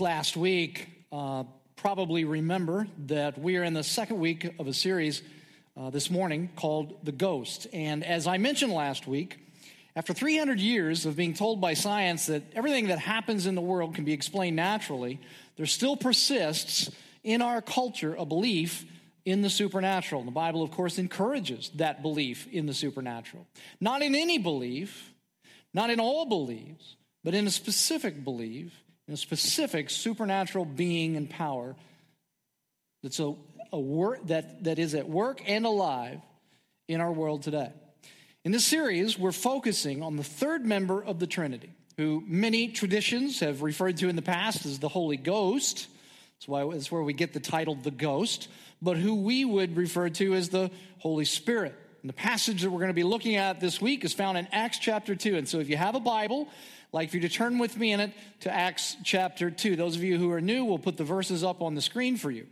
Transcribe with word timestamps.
last 0.00 0.36
week 0.36 0.88
uh, 1.12 1.44
probably 1.76 2.24
remember 2.24 2.86
that 3.06 3.38
we 3.38 3.56
are 3.56 3.64
in 3.64 3.74
the 3.74 3.82
second 3.82 4.18
week 4.18 4.54
of 4.58 4.66
a 4.66 4.72
series 4.72 5.22
uh, 5.76 5.90
this 5.90 6.10
morning 6.10 6.50
called 6.56 7.04
The 7.04 7.12
Ghost. 7.12 7.66
And 7.72 8.04
as 8.04 8.26
I 8.26 8.38
mentioned 8.38 8.72
last 8.72 9.06
week, 9.06 9.38
after 9.96 10.12
300 10.12 10.60
years 10.60 11.06
of 11.06 11.16
being 11.16 11.34
told 11.34 11.60
by 11.60 11.74
science 11.74 12.26
that 12.26 12.42
everything 12.54 12.88
that 12.88 12.98
happens 12.98 13.46
in 13.46 13.54
the 13.54 13.60
world 13.60 13.94
can 13.94 14.04
be 14.04 14.12
explained 14.12 14.56
naturally, 14.56 15.20
there 15.56 15.66
still 15.66 15.96
persists 15.96 16.90
in 17.22 17.42
our 17.42 17.60
culture 17.60 18.14
a 18.14 18.24
belief 18.24 18.84
in 19.24 19.42
the 19.42 19.50
supernatural. 19.50 20.20
And 20.20 20.28
the 20.28 20.32
Bible, 20.32 20.62
of 20.62 20.70
course, 20.70 20.98
encourages 20.98 21.70
that 21.74 22.02
belief 22.02 22.46
in 22.52 22.66
the 22.66 22.74
supernatural. 22.74 23.46
Not 23.80 24.02
in 24.02 24.14
any 24.14 24.38
belief, 24.38 25.12
not 25.74 25.90
in 25.90 26.00
all 26.00 26.26
beliefs, 26.26 26.96
but 27.22 27.34
in 27.34 27.46
a 27.46 27.50
specific 27.50 28.24
belief 28.24 28.72
a 29.12 29.16
specific 29.16 29.90
supernatural 29.90 30.64
being 30.64 31.16
and 31.16 31.28
power 31.28 31.76
that's 33.02 33.20
a, 33.20 33.34
a 33.72 33.80
work 33.80 34.26
that, 34.26 34.64
that 34.64 34.78
is 34.78 34.94
at 34.94 35.08
work 35.08 35.42
and 35.46 35.64
alive 35.64 36.20
in 36.88 37.00
our 37.00 37.12
world 37.12 37.42
today. 37.42 37.72
In 38.44 38.52
this 38.52 38.64
series, 38.64 39.18
we're 39.18 39.32
focusing 39.32 40.02
on 40.02 40.16
the 40.16 40.24
third 40.24 40.64
member 40.64 41.02
of 41.02 41.18
the 41.18 41.26
Trinity, 41.26 41.74
who 41.96 42.22
many 42.26 42.68
traditions 42.68 43.40
have 43.40 43.62
referred 43.62 43.98
to 43.98 44.08
in 44.08 44.16
the 44.16 44.22
past 44.22 44.64
as 44.64 44.78
the 44.78 44.88
Holy 44.88 45.16
Ghost. 45.18 45.88
That's 46.38 46.48
why 46.48 46.66
that's 46.72 46.90
where 46.90 47.02
we 47.02 47.12
get 47.12 47.32
the 47.32 47.40
title 47.40 47.74
the 47.74 47.90
Ghost, 47.90 48.48
but 48.80 48.96
who 48.96 49.16
we 49.16 49.44
would 49.44 49.76
refer 49.76 50.08
to 50.08 50.34
as 50.34 50.48
the 50.48 50.70
Holy 50.98 51.26
Spirit. 51.26 51.74
And 52.02 52.08
the 52.08 52.14
passage 52.14 52.62
that 52.62 52.70
we're 52.70 52.78
going 52.78 52.88
to 52.88 52.94
be 52.94 53.02
looking 53.02 53.36
at 53.36 53.60
this 53.60 53.78
week 53.78 54.04
is 54.06 54.14
found 54.14 54.38
in 54.38 54.48
Acts 54.52 54.78
chapter 54.78 55.14
2. 55.14 55.36
And 55.36 55.46
so 55.46 55.58
if 55.58 55.68
you 55.68 55.76
have 55.76 55.94
a 55.94 56.00
Bible, 56.00 56.48
like 56.92 57.10
for 57.10 57.16
you 57.16 57.22
to 57.22 57.28
turn 57.28 57.58
with 57.58 57.76
me 57.76 57.92
in 57.92 58.00
it 58.00 58.12
to 58.40 58.52
Acts 58.52 58.96
chapter 59.04 59.50
2. 59.50 59.76
Those 59.76 59.96
of 59.96 60.02
you 60.02 60.18
who 60.18 60.30
are 60.30 60.40
new, 60.40 60.64
we'll 60.64 60.78
put 60.78 60.96
the 60.96 61.04
verses 61.04 61.44
up 61.44 61.62
on 61.62 61.74
the 61.74 61.82
screen 61.82 62.16
for 62.16 62.30
you. 62.30 62.46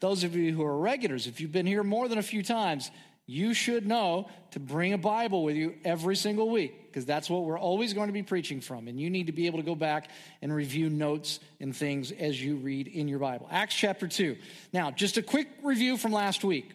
Those 0.00 0.24
of 0.24 0.34
you 0.34 0.52
who 0.54 0.64
are 0.64 0.76
regulars, 0.76 1.26
if 1.26 1.40
you've 1.40 1.52
been 1.52 1.66
here 1.66 1.84
more 1.84 2.08
than 2.08 2.18
a 2.18 2.22
few 2.22 2.42
times, 2.42 2.90
you 3.26 3.54
should 3.54 3.86
know 3.86 4.28
to 4.50 4.60
bring 4.60 4.92
a 4.92 4.98
Bible 4.98 5.44
with 5.44 5.56
you 5.56 5.74
every 5.84 6.16
single 6.16 6.50
week 6.50 6.90
because 6.90 7.06
that's 7.06 7.30
what 7.30 7.44
we're 7.44 7.58
always 7.58 7.94
going 7.94 8.08
to 8.08 8.12
be 8.12 8.22
preaching 8.22 8.60
from. 8.60 8.88
And 8.88 9.00
you 9.00 9.10
need 9.10 9.28
to 9.28 9.32
be 9.32 9.46
able 9.46 9.58
to 9.58 9.64
go 9.64 9.74
back 9.74 10.10
and 10.42 10.52
review 10.52 10.90
notes 10.90 11.38
and 11.60 11.74
things 11.74 12.10
as 12.12 12.42
you 12.42 12.56
read 12.56 12.88
in 12.88 13.08
your 13.08 13.20
Bible. 13.20 13.48
Acts 13.50 13.74
chapter 13.74 14.08
2. 14.08 14.36
Now, 14.72 14.90
just 14.90 15.16
a 15.18 15.22
quick 15.22 15.48
review 15.62 15.96
from 15.96 16.12
last 16.12 16.42
week. 16.42 16.72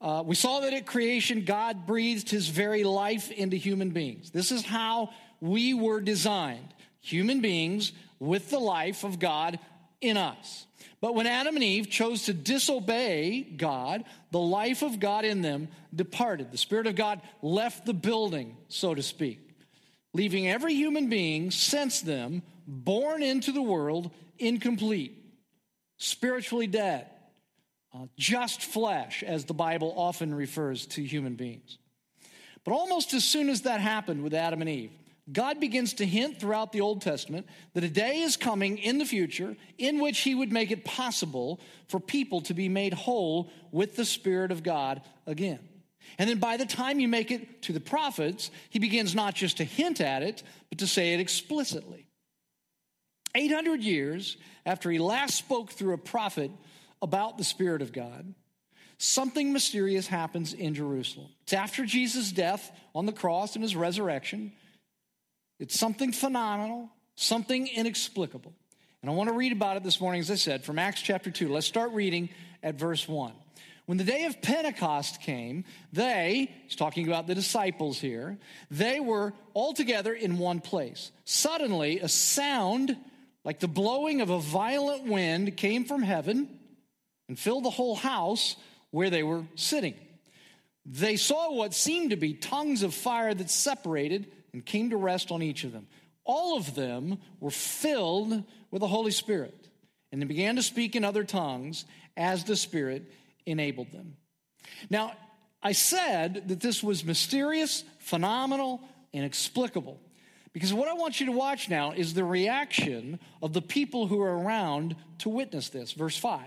Uh, 0.00 0.22
we 0.26 0.34
saw 0.34 0.60
that 0.60 0.72
at 0.72 0.84
creation, 0.84 1.44
God 1.44 1.86
breathed 1.86 2.28
his 2.28 2.48
very 2.48 2.84
life 2.84 3.30
into 3.30 3.56
human 3.56 3.90
beings. 3.90 4.30
This 4.30 4.50
is 4.50 4.64
how 4.64 5.10
we 5.42 5.74
were 5.74 6.00
designed 6.00 6.72
human 7.00 7.40
beings 7.40 7.92
with 8.20 8.48
the 8.48 8.60
life 8.60 9.02
of 9.02 9.18
God 9.18 9.58
in 10.00 10.16
us. 10.16 10.66
But 11.00 11.16
when 11.16 11.26
Adam 11.26 11.56
and 11.56 11.64
Eve 11.64 11.90
chose 11.90 12.26
to 12.26 12.32
disobey 12.32 13.42
God, 13.42 14.04
the 14.30 14.38
life 14.38 14.82
of 14.82 15.00
God 15.00 15.24
in 15.24 15.42
them 15.42 15.66
departed. 15.92 16.52
The 16.52 16.58
Spirit 16.58 16.86
of 16.86 16.94
God 16.94 17.20
left 17.42 17.84
the 17.84 17.92
building, 17.92 18.56
so 18.68 18.94
to 18.94 19.02
speak, 19.02 19.40
leaving 20.14 20.48
every 20.48 20.74
human 20.74 21.08
being 21.08 21.50
since 21.50 22.00
them 22.00 22.42
born 22.68 23.20
into 23.20 23.50
the 23.50 23.62
world 23.62 24.12
incomplete, 24.38 25.18
spiritually 25.96 26.68
dead, 26.68 27.06
uh, 27.92 28.06
just 28.16 28.62
flesh, 28.62 29.24
as 29.24 29.44
the 29.44 29.54
Bible 29.54 29.92
often 29.96 30.32
refers 30.32 30.86
to 30.86 31.02
human 31.02 31.34
beings. 31.34 31.78
But 32.62 32.74
almost 32.74 33.12
as 33.12 33.24
soon 33.24 33.48
as 33.48 33.62
that 33.62 33.80
happened 33.80 34.22
with 34.22 34.34
Adam 34.34 34.60
and 34.60 34.70
Eve, 34.70 34.92
God 35.32 35.60
begins 35.60 35.94
to 35.94 36.06
hint 36.06 36.38
throughout 36.38 36.72
the 36.72 36.80
Old 36.80 37.00
Testament 37.00 37.46
that 37.74 37.84
a 37.84 37.88
day 37.88 38.20
is 38.20 38.36
coming 38.36 38.78
in 38.78 38.98
the 38.98 39.04
future 39.04 39.56
in 39.78 40.00
which 40.00 40.20
he 40.20 40.34
would 40.34 40.52
make 40.52 40.70
it 40.70 40.84
possible 40.84 41.60
for 41.88 42.00
people 42.00 42.42
to 42.42 42.54
be 42.54 42.68
made 42.68 42.92
whole 42.92 43.50
with 43.70 43.96
the 43.96 44.04
Spirit 44.04 44.50
of 44.50 44.62
God 44.62 45.00
again. 45.26 45.60
And 46.18 46.28
then 46.28 46.38
by 46.38 46.56
the 46.56 46.66
time 46.66 47.00
you 47.00 47.08
make 47.08 47.30
it 47.30 47.62
to 47.62 47.72
the 47.72 47.80
prophets, 47.80 48.50
he 48.70 48.78
begins 48.78 49.14
not 49.14 49.34
just 49.34 49.58
to 49.58 49.64
hint 49.64 50.00
at 50.00 50.22
it, 50.22 50.42
but 50.68 50.78
to 50.78 50.86
say 50.86 51.14
it 51.14 51.20
explicitly. 51.20 52.06
800 53.34 53.80
years 53.80 54.36
after 54.66 54.90
he 54.90 54.98
last 54.98 55.36
spoke 55.36 55.70
through 55.70 55.94
a 55.94 55.98
prophet 55.98 56.50
about 57.00 57.38
the 57.38 57.44
Spirit 57.44 57.80
of 57.80 57.92
God, 57.92 58.34
something 58.98 59.52
mysterious 59.52 60.06
happens 60.06 60.52
in 60.52 60.74
Jerusalem. 60.74 61.28
It's 61.44 61.54
after 61.54 61.86
Jesus' 61.86 62.30
death 62.30 62.70
on 62.94 63.06
the 63.06 63.12
cross 63.12 63.54
and 63.54 63.62
his 63.62 63.74
resurrection. 63.74 64.52
It's 65.62 65.78
something 65.78 66.10
phenomenal, 66.10 66.90
something 67.14 67.68
inexplicable. 67.68 68.52
And 69.00 69.08
I 69.08 69.14
want 69.14 69.30
to 69.30 69.36
read 69.36 69.52
about 69.52 69.76
it 69.76 69.84
this 69.84 70.00
morning, 70.00 70.20
as 70.20 70.28
I 70.28 70.34
said, 70.34 70.64
from 70.64 70.76
Acts 70.76 71.00
chapter 71.00 71.30
2. 71.30 71.52
Let's 71.52 71.68
start 71.68 71.92
reading 71.92 72.30
at 72.64 72.74
verse 72.74 73.06
1. 73.06 73.32
When 73.86 73.96
the 73.96 74.02
day 74.02 74.24
of 74.24 74.42
Pentecost 74.42 75.20
came, 75.20 75.64
they, 75.92 76.50
he's 76.64 76.74
talking 76.74 77.06
about 77.06 77.28
the 77.28 77.36
disciples 77.36 78.00
here, 78.00 78.38
they 78.72 78.98
were 78.98 79.34
all 79.54 79.72
together 79.72 80.12
in 80.12 80.36
one 80.36 80.58
place. 80.58 81.12
Suddenly, 81.26 82.00
a 82.00 82.08
sound 82.08 82.96
like 83.44 83.60
the 83.60 83.68
blowing 83.68 84.20
of 84.20 84.30
a 84.30 84.40
violent 84.40 85.06
wind 85.06 85.56
came 85.56 85.84
from 85.84 86.02
heaven 86.02 86.58
and 87.28 87.38
filled 87.38 87.64
the 87.64 87.70
whole 87.70 87.94
house 87.94 88.56
where 88.90 89.10
they 89.10 89.22
were 89.22 89.44
sitting. 89.54 89.94
They 90.84 91.14
saw 91.14 91.52
what 91.52 91.72
seemed 91.72 92.10
to 92.10 92.16
be 92.16 92.34
tongues 92.34 92.82
of 92.82 92.94
fire 92.94 93.32
that 93.32 93.48
separated 93.48 94.26
and 94.52 94.64
came 94.64 94.90
to 94.90 94.96
rest 94.96 95.30
on 95.30 95.42
each 95.42 95.64
of 95.64 95.72
them. 95.72 95.86
All 96.24 96.56
of 96.56 96.74
them 96.74 97.18
were 97.40 97.50
filled 97.50 98.44
with 98.70 98.80
the 98.80 98.88
Holy 98.88 99.10
Spirit, 99.10 99.68
and 100.10 100.20
they 100.20 100.26
began 100.26 100.56
to 100.56 100.62
speak 100.62 100.94
in 100.94 101.04
other 101.04 101.24
tongues 101.24 101.84
as 102.16 102.44
the 102.44 102.56
Spirit 102.56 103.10
enabled 103.46 103.90
them. 103.92 104.16
Now, 104.90 105.12
I 105.62 105.72
said 105.72 106.48
that 106.48 106.60
this 106.60 106.82
was 106.82 107.04
mysterious, 107.04 107.84
phenomenal, 107.98 108.80
inexplicable. 109.12 110.00
Because 110.52 110.74
what 110.74 110.88
I 110.88 110.94
want 110.94 111.18
you 111.18 111.26
to 111.26 111.32
watch 111.32 111.70
now 111.70 111.92
is 111.92 112.12
the 112.12 112.24
reaction 112.24 113.18
of 113.40 113.52
the 113.52 113.62
people 113.62 114.06
who 114.06 114.20
are 114.20 114.38
around 114.38 114.96
to 115.18 115.28
witness 115.28 115.70
this. 115.70 115.92
Verse 115.92 116.16
5. 116.16 116.42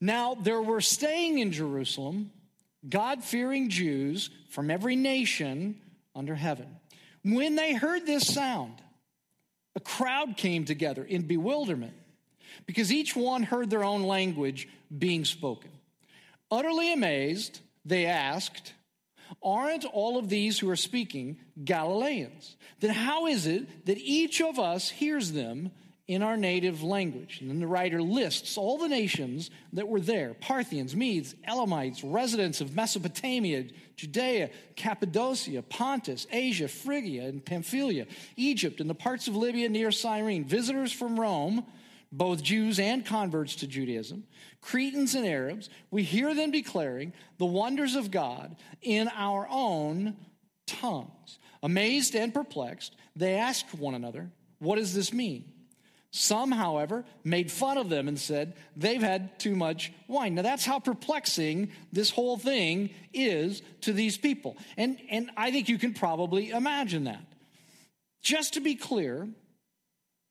Now, 0.00 0.34
there 0.34 0.60
were 0.60 0.80
staying 0.80 1.38
in 1.38 1.52
Jerusalem 1.52 2.32
God 2.88 3.22
fearing 3.22 3.68
Jews 3.68 4.30
from 4.48 4.70
every 4.70 4.96
nation 4.96 5.80
under 6.14 6.34
heaven. 6.34 6.79
When 7.22 7.54
they 7.54 7.74
heard 7.74 8.06
this 8.06 8.26
sound, 8.26 8.80
a 9.76 9.80
crowd 9.80 10.36
came 10.36 10.64
together 10.64 11.04
in 11.04 11.22
bewilderment 11.22 11.94
because 12.66 12.92
each 12.92 13.14
one 13.14 13.42
heard 13.42 13.70
their 13.70 13.84
own 13.84 14.02
language 14.02 14.68
being 14.96 15.24
spoken. 15.24 15.70
Utterly 16.50 16.92
amazed, 16.92 17.60
they 17.84 18.06
asked, 18.06 18.74
Aren't 19.42 19.84
all 19.84 20.18
of 20.18 20.28
these 20.28 20.58
who 20.58 20.68
are 20.70 20.76
speaking 20.76 21.38
Galileans? 21.64 22.56
Then 22.80 22.90
how 22.90 23.26
is 23.26 23.46
it 23.46 23.86
that 23.86 23.98
each 23.98 24.40
of 24.40 24.58
us 24.58 24.88
hears 24.88 25.32
them 25.32 25.70
in 26.10 26.24
our 26.24 26.36
native 26.36 26.82
language. 26.82 27.38
And 27.40 27.48
then 27.48 27.60
the 27.60 27.68
writer 27.68 28.02
lists 28.02 28.58
all 28.58 28.78
the 28.78 28.88
nations 28.88 29.48
that 29.72 29.86
were 29.86 30.00
there 30.00 30.34
Parthians, 30.40 30.96
Medes, 30.96 31.36
Elamites, 31.46 32.02
residents 32.02 32.60
of 32.60 32.74
Mesopotamia, 32.74 33.66
Judea, 33.94 34.50
Cappadocia, 34.74 35.62
Pontus, 35.62 36.26
Asia, 36.32 36.66
Phrygia, 36.66 37.28
and 37.28 37.44
Pamphylia, 37.44 38.08
Egypt, 38.34 38.80
and 38.80 38.90
the 38.90 38.94
parts 38.94 39.28
of 39.28 39.36
Libya 39.36 39.68
near 39.68 39.92
Cyrene, 39.92 40.44
visitors 40.44 40.92
from 40.92 41.18
Rome, 41.18 41.64
both 42.10 42.42
Jews 42.42 42.80
and 42.80 43.06
converts 43.06 43.54
to 43.56 43.68
Judaism, 43.68 44.24
Cretans 44.60 45.14
and 45.14 45.24
Arabs. 45.24 45.70
We 45.92 46.02
hear 46.02 46.34
them 46.34 46.50
declaring 46.50 47.12
the 47.38 47.46
wonders 47.46 47.94
of 47.94 48.10
God 48.10 48.56
in 48.82 49.08
our 49.14 49.46
own 49.48 50.16
tongues. 50.66 51.38
Amazed 51.62 52.16
and 52.16 52.34
perplexed, 52.34 52.96
they 53.14 53.34
asked 53.34 53.72
one 53.74 53.94
another, 53.94 54.28
What 54.58 54.74
does 54.74 54.92
this 54.92 55.12
mean? 55.12 55.52
Some, 56.12 56.50
however, 56.50 57.04
made 57.22 57.52
fun 57.52 57.78
of 57.78 57.88
them 57.88 58.08
and 58.08 58.18
said 58.18 58.54
they've 58.76 59.02
had 59.02 59.38
too 59.38 59.54
much 59.54 59.92
wine. 60.08 60.34
Now, 60.34 60.42
that's 60.42 60.64
how 60.64 60.80
perplexing 60.80 61.70
this 61.92 62.10
whole 62.10 62.36
thing 62.36 62.90
is 63.14 63.62
to 63.82 63.92
these 63.92 64.18
people. 64.18 64.56
And, 64.76 64.98
and 65.08 65.30
I 65.36 65.52
think 65.52 65.68
you 65.68 65.78
can 65.78 65.94
probably 65.94 66.50
imagine 66.50 67.04
that. 67.04 67.22
Just 68.22 68.54
to 68.54 68.60
be 68.60 68.74
clear, 68.74 69.28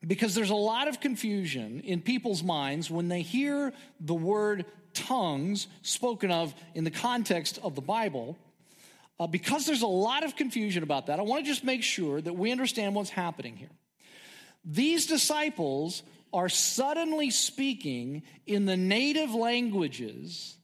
because 0.06 0.36
there's 0.36 0.50
a 0.50 0.56
lot 0.56 0.90
of 0.90 1.00
confusion 1.00 1.80
in 1.82 2.02
people's 2.02 2.44
minds 2.44 2.92
when 2.92 3.08
they 3.08 3.22
hear 3.22 3.72
the 4.02 4.14
word 4.14 4.66
tongues 4.94 5.68
spoken 5.82 6.30
of 6.30 6.54
in 6.76 6.84
the 6.84 6.92
context 6.92 7.58
of 7.64 7.76
the 7.76 7.82
Bible. 7.82 8.38
Uh, 9.18 9.28
because 9.28 9.66
there's 9.66 9.82
a 9.82 9.88
lot 9.88 10.24
of 10.24 10.36
confusion 10.36 10.84
about 10.84 11.08
that, 11.08 11.20
I 11.20 11.22
want 11.22 11.46
to 11.46 11.50
just 11.50 11.64
make 11.64 11.84
sure 11.84 12.20
that 12.20 12.34
we 12.34 12.52
understand 12.52 12.96
what's 12.96 13.10
happening 13.10 13.56
here. 13.56 13.70
These 14.70 15.08
disciples 15.08 16.04
are 16.32 16.48
suddenly 16.48 17.32
speaking 17.32 18.22
in 18.46 18.66
the 18.66 18.78
native 18.78 19.34
languages, 19.34 20.58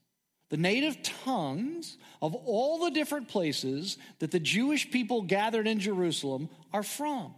the 0.48 0.56
native 0.56 1.02
tongues 1.02 1.98
of 2.22 2.36
all 2.36 2.84
the 2.84 2.92
different 2.92 3.26
places 3.26 3.98
that 4.20 4.30
the 4.30 4.38
Jewish 4.38 4.88
people 4.92 5.22
gathered 5.22 5.66
in 5.66 5.80
Jerusalem 5.80 6.48
are 6.72 6.84
from. 6.84 7.34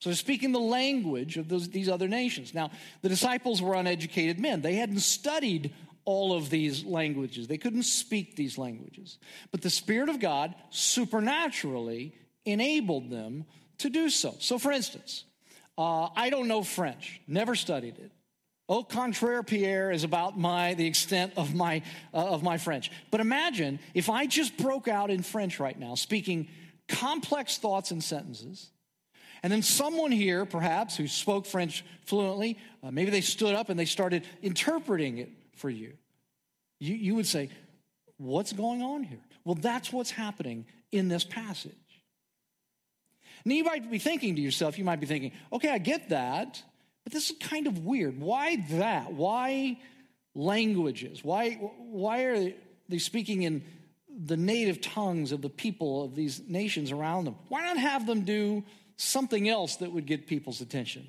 So 0.00 0.08
they're 0.08 0.16
speaking 0.16 0.52
the 0.52 0.58
language 0.58 1.36
of 1.36 1.48
those, 1.48 1.68
these 1.68 1.90
other 1.90 2.08
nations. 2.08 2.54
Now, 2.54 2.70
the 3.02 3.10
disciples 3.10 3.60
were 3.60 3.74
uneducated 3.74 4.40
men. 4.40 4.62
They 4.62 4.76
hadn't 4.76 5.00
studied 5.00 5.74
all 6.06 6.34
of 6.34 6.48
these 6.48 6.84
languages, 6.84 7.48
they 7.48 7.58
couldn't 7.58 7.82
speak 7.82 8.36
these 8.36 8.56
languages. 8.56 9.18
But 9.50 9.60
the 9.60 9.70
Spirit 9.70 10.08
of 10.08 10.20
God 10.20 10.54
supernaturally 10.70 12.14
enabled 12.44 13.10
them 13.10 13.44
to 13.78 13.90
do 13.90 14.08
so. 14.08 14.36
So, 14.38 14.56
for 14.58 14.70
instance, 14.70 15.24
uh, 15.78 16.08
I 16.16 16.30
don't 16.30 16.48
know 16.48 16.62
French, 16.62 17.20
never 17.26 17.54
studied 17.54 17.98
it. 17.98 18.12
Au 18.68 18.82
contraire, 18.82 19.42
Pierre 19.42 19.92
is 19.92 20.02
about 20.02 20.38
my 20.38 20.74
the 20.74 20.86
extent 20.86 21.34
of 21.36 21.54
my 21.54 21.82
uh, 22.12 22.16
of 22.16 22.42
my 22.42 22.58
French. 22.58 22.90
But 23.10 23.20
imagine 23.20 23.78
if 23.94 24.10
I 24.10 24.26
just 24.26 24.56
broke 24.56 24.88
out 24.88 25.10
in 25.10 25.22
French 25.22 25.60
right 25.60 25.78
now, 25.78 25.94
speaking 25.94 26.48
complex 26.88 27.58
thoughts 27.58 27.92
and 27.92 28.02
sentences, 28.02 28.70
and 29.42 29.52
then 29.52 29.62
someone 29.62 30.10
here, 30.10 30.44
perhaps, 30.44 30.96
who 30.96 31.06
spoke 31.06 31.46
French 31.46 31.84
fluently, 32.04 32.58
uh, 32.82 32.90
maybe 32.90 33.10
they 33.10 33.20
stood 33.20 33.54
up 33.54 33.68
and 33.68 33.78
they 33.78 33.84
started 33.84 34.24
interpreting 34.42 35.18
it 35.18 35.30
for 35.54 35.70
you. 35.70 35.92
you. 36.80 36.94
You 36.94 37.14
would 37.14 37.26
say, 37.26 37.50
What's 38.18 38.52
going 38.52 38.82
on 38.82 39.04
here? 39.04 39.20
Well, 39.44 39.56
that's 39.56 39.92
what's 39.92 40.10
happening 40.10 40.66
in 40.90 41.08
this 41.08 41.22
passage. 41.22 41.74
And 43.46 43.52
you 43.52 43.62
might 43.62 43.88
be 43.88 44.00
thinking 44.00 44.34
to 44.34 44.42
yourself, 44.42 44.76
you 44.76 44.82
might 44.82 44.98
be 44.98 45.06
thinking, 45.06 45.30
okay, 45.52 45.68
I 45.68 45.78
get 45.78 46.08
that. 46.08 46.60
But 47.04 47.12
this 47.12 47.30
is 47.30 47.36
kind 47.38 47.68
of 47.68 47.84
weird. 47.84 48.20
Why 48.20 48.56
that? 48.70 49.12
Why 49.12 49.78
languages? 50.34 51.22
Why, 51.22 51.52
why 51.52 52.22
are 52.24 52.52
they 52.88 52.98
speaking 52.98 53.42
in 53.42 53.62
the 54.08 54.36
native 54.36 54.80
tongues 54.80 55.30
of 55.30 55.42
the 55.42 55.48
people 55.48 56.02
of 56.02 56.16
these 56.16 56.42
nations 56.48 56.90
around 56.90 57.26
them? 57.26 57.36
Why 57.48 57.62
not 57.62 57.76
have 57.76 58.04
them 58.04 58.22
do 58.22 58.64
something 58.96 59.48
else 59.48 59.76
that 59.76 59.92
would 59.92 60.06
get 60.06 60.26
people's 60.26 60.60
attention? 60.60 61.06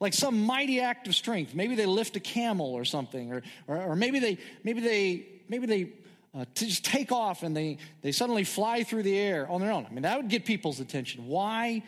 Like 0.00 0.12
some 0.12 0.42
mighty 0.42 0.80
act 0.80 1.06
of 1.06 1.14
strength. 1.14 1.54
Maybe 1.54 1.76
they 1.76 1.86
lift 1.86 2.16
a 2.16 2.20
camel 2.20 2.74
or 2.74 2.84
something, 2.84 3.32
or, 3.32 3.42
or, 3.68 3.80
or 3.80 3.94
maybe 3.94 4.18
they, 4.18 4.38
maybe 4.64 4.80
they, 4.80 5.26
maybe 5.48 5.66
they 5.66 5.92
uh, 6.36 6.44
just 6.54 6.84
take 6.84 7.12
off 7.12 7.42
and 7.42 7.56
they, 7.56 7.78
they 8.02 8.12
suddenly 8.12 8.44
fly 8.44 8.82
through 8.82 9.02
the 9.02 9.16
air 9.16 9.48
on 9.48 9.60
their 9.60 9.72
own. 9.72 9.86
I 9.86 9.92
mean, 9.92 10.02
that 10.02 10.16
would 10.18 10.28
get 10.28 10.44
people's 10.44 10.80
attention. 10.80 11.26
Why 11.26 11.82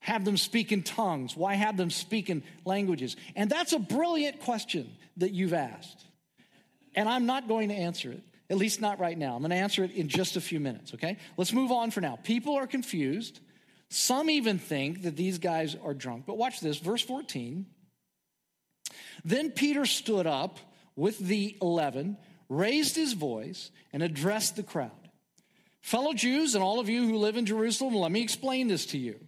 have 0.00 0.24
them 0.24 0.36
speak 0.36 0.72
in 0.72 0.82
tongues? 0.82 1.36
Why 1.36 1.54
have 1.54 1.76
them 1.76 1.90
speak 1.90 2.28
in 2.28 2.42
languages? 2.64 3.16
And 3.34 3.48
that's 3.48 3.72
a 3.72 3.78
brilliant 3.78 4.40
question 4.40 4.90
that 5.16 5.32
you've 5.32 5.54
asked. 5.54 6.04
And 6.94 7.08
I'm 7.08 7.24
not 7.24 7.48
going 7.48 7.70
to 7.70 7.74
answer 7.74 8.12
it, 8.12 8.20
at 8.50 8.58
least 8.58 8.80
not 8.80 8.98
right 9.00 9.16
now. 9.16 9.34
I'm 9.34 9.40
going 9.40 9.50
to 9.50 9.56
answer 9.56 9.84
it 9.84 9.92
in 9.92 10.08
just 10.08 10.36
a 10.36 10.40
few 10.40 10.60
minutes, 10.60 10.92
okay? 10.94 11.16
Let's 11.36 11.52
move 11.52 11.72
on 11.72 11.90
for 11.90 12.00
now. 12.00 12.18
People 12.22 12.56
are 12.56 12.66
confused. 12.66 13.40
Some 13.88 14.28
even 14.28 14.58
think 14.58 15.02
that 15.02 15.16
these 15.16 15.38
guys 15.38 15.76
are 15.82 15.94
drunk. 15.94 16.24
But 16.26 16.36
watch 16.36 16.60
this, 16.60 16.78
verse 16.78 17.02
14. 17.02 17.64
Then 19.24 19.50
Peter 19.50 19.86
stood 19.86 20.26
up 20.26 20.58
with 20.96 21.18
the 21.18 21.56
eleven, 21.62 22.18
raised 22.52 22.96
his 22.96 23.14
voice, 23.14 23.70
and 23.92 24.02
addressed 24.02 24.56
the 24.56 24.62
crowd. 24.62 24.90
Fellow 25.80 26.12
Jews 26.12 26.54
and 26.54 26.62
all 26.62 26.80
of 26.80 26.88
you 26.88 27.06
who 27.06 27.16
live 27.16 27.36
in 27.36 27.46
Jerusalem, 27.46 27.94
let 27.94 28.12
me 28.12 28.22
explain 28.22 28.68
this 28.68 28.86
to 28.86 28.98
you. 28.98 29.18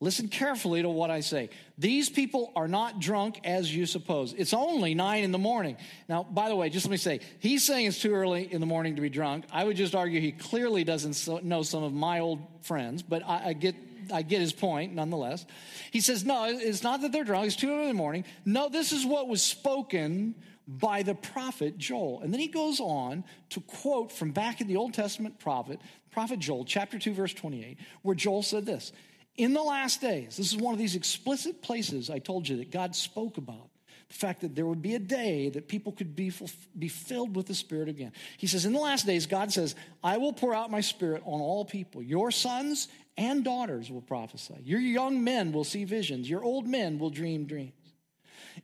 Listen 0.00 0.28
carefully 0.28 0.82
to 0.82 0.88
what 0.88 1.10
I 1.10 1.20
say. 1.20 1.48
These 1.78 2.10
people 2.10 2.52
are 2.56 2.68
not 2.68 3.00
drunk 3.00 3.40
as 3.44 3.74
you 3.74 3.86
suppose. 3.86 4.34
It's 4.34 4.52
only 4.52 4.94
nine 4.94 5.24
in 5.24 5.32
the 5.32 5.38
morning. 5.38 5.76
Now, 6.08 6.24
by 6.24 6.48
the 6.48 6.56
way, 6.56 6.68
just 6.68 6.84
let 6.84 6.90
me 6.90 6.96
say, 6.98 7.20
he's 7.38 7.64
saying 7.64 7.86
it's 7.86 8.00
too 8.00 8.12
early 8.12 8.52
in 8.52 8.60
the 8.60 8.66
morning 8.66 8.96
to 8.96 9.00
be 9.00 9.08
drunk. 9.08 9.46
I 9.50 9.64
would 9.64 9.76
just 9.76 9.94
argue 9.94 10.20
he 10.20 10.32
clearly 10.32 10.84
doesn't 10.84 11.44
know 11.44 11.62
some 11.62 11.84
of 11.84 11.92
my 11.92 12.20
old 12.20 12.40
friends, 12.62 13.02
but 13.02 13.22
I, 13.24 13.50
I 13.50 13.52
get 13.54 13.76
I 14.12 14.20
get 14.20 14.40
his 14.40 14.52
point 14.52 14.94
nonetheless. 14.94 15.46
He 15.90 16.00
says, 16.00 16.24
No, 16.24 16.44
it's 16.44 16.82
not 16.82 17.00
that 17.00 17.12
they're 17.12 17.24
drunk, 17.24 17.46
it's 17.46 17.56
too 17.56 17.70
early 17.70 17.82
in 17.82 17.88
the 17.88 17.94
morning. 17.94 18.24
No, 18.44 18.68
this 18.68 18.92
is 18.92 19.06
what 19.06 19.28
was 19.28 19.42
spoken 19.42 20.34
by 20.66 21.02
the 21.02 21.14
prophet 21.14 21.78
Joel. 21.78 22.20
And 22.22 22.32
then 22.32 22.40
he 22.40 22.48
goes 22.48 22.80
on 22.80 23.24
to 23.50 23.60
quote 23.60 24.10
from 24.10 24.30
back 24.30 24.60
in 24.60 24.66
the 24.66 24.76
Old 24.76 24.94
Testament 24.94 25.38
prophet, 25.38 25.80
prophet 26.10 26.38
Joel, 26.38 26.64
chapter 26.64 26.98
2, 26.98 27.12
verse 27.12 27.34
28, 27.34 27.78
where 28.02 28.14
Joel 28.14 28.42
said 28.42 28.64
this 28.64 28.92
in 29.36 29.52
the 29.52 29.62
last 29.62 30.00
days, 30.00 30.36
this 30.36 30.52
is 30.52 30.56
one 30.56 30.72
of 30.72 30.78
these 30.78 30.94
explicit 30.94 31.60
places 31.60 32.08
I 32.08 32.18
told 32.18 32.48
you 32.48 32.58
that 32.58 32.70
God 32.70 32.94
spoke 32.94 33.36
about. 33.36 33.68
The 34.08 34.14
fact 34.14 34.42
that 34.42 34.54
there 34.54 34.66
would 34.66 34.82
be 34.82 34.94
a 34.94 35.00
day 35.00 35.48
that 35.48 35.66
people 35.66 35.90
could 35.90 36.14
be, 36.14 36.32
be 36.78 36.88
filled 36.88 37.34
with 37.34 37.46
the 37.46 37.54
Spirit 37.54 37.88
again. 37.88 38.12
He 38.36 38.46
says, 38.46 38.64
In 38.64 38.72
the 38.72 38.78
last 38.78 39.06
days, 39.06 39.26
God 39.26 39.52
says, 39.52 39.74
I 40.04 40.18
will 40.18 40.32
pour 40.32 40.54
out 40.54 40.70
my 40.70 40.82
Spirit 40.82 41.22
on 41.24 41.40
all 41.40 41.64
people. 41.64 42.02
Your 42.02 42.30
sons 42.30 42.88
and 43.16 43.42
daughters 43.42 43.90
will 43.90 44.02
prophesy. 44.02 44.54
Your 44.62 44.78
young 44.78 45.24
men 45.24 45.52
will 45.52 45.64
see 45.64 45.84
visions. 45.84 46.28
Your 46.28 46.44
old 46.44 46.66
men 46.66 46.98
will 46.98 47.10
dream 47.10 47.46
dreams. 47.46 47.72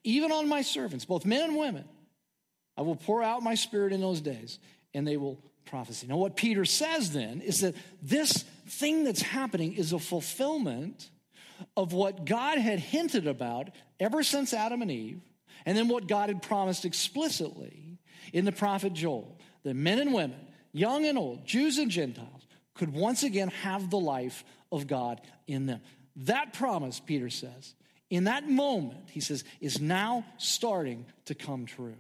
Even 0.05 0.33
on 0.33 0.49
my 0.49 0.63
servants, 0.63 1.05
both 1.05 1.25
men 1.25 1.43
and 1.43 1.57
women, 1.57 1.85
I 2.77 2.83
will 2.83 2.97
pour 2.97 3.23
out 3.23 3.43
my 3.43 3.55
Spirit 3.55 3.93
in 3.93 4.01
those 4.01 4.21
days, 4.21 4.59
and 4.95 5.07
they 5.07 5.17
will 5.17 5.43
prophesy. 5.67 6.07
Now, 6.07 6.17
what 6.17 6.37
Peter 6.37 6.65
says 6.65 7.13
then 7.13 7.41
is 7.41 7.61
that 7.61 7.75
this 8.03 8.45
thing 8.67 9.05
that's 9.05 9.23
happening 9.23 9.75
is 9.75 9.93
a 9.93 9.99
fulfillment 9.99 11.11
of 11.77 11.93
what 11.93 12.25
God 12.25 12.59
had 12.59 12.79
hinted 12.79 13.27
about 13.27 13.71
ever 13.99 14.23
since 14.23 14.55
Adam 14.55 14.83
and 14.83 14.91
Eve, 14.91 15.21
and 15.67 15.77
then 15.77 15.89
what 15.89 16.09
God 16.09 16.31
had 16.31 16.43
promised 16.43 16.85
explicitly 16.85 17.99
in 18.33 18.45
the 18.45 18.53
prophet 18.53 18.95
Joel 18.95 19.39
that 19.63 19.75
men 19.75 19.99
and 19.99 20.15
women, 20.15 20.41
young 20.73 21.05
and 21.05 21.19
old, 21.19 21.45
Jews 21.45 21.79
and 21.79 21.91
Gentiles, 21.91 22.47
could 22.75 22.95
once 22.95 23.23
again 23.23 23.49
have 23.49 23.91
the 23.91 23.99
life 23.99 24.43
of 24.73 24.87
God 24.87 25.21
in 25.47 25.67
them. 25.67 25.81
That 26.17 26.55
promise, 26.55 26.99
Peter 26.99 27.29
says, 27.29 27.75
in 28.11 28.25
that 28.25 28.49
moment, 28.49 29.09
he 29.11 29.21
says, 29.21 29.45
is 29.61 29.81
now 29.81 30.25
starting 30.37 31.07
to 31.27 31.35
come 31.35 31.65
true. 31.65 31.97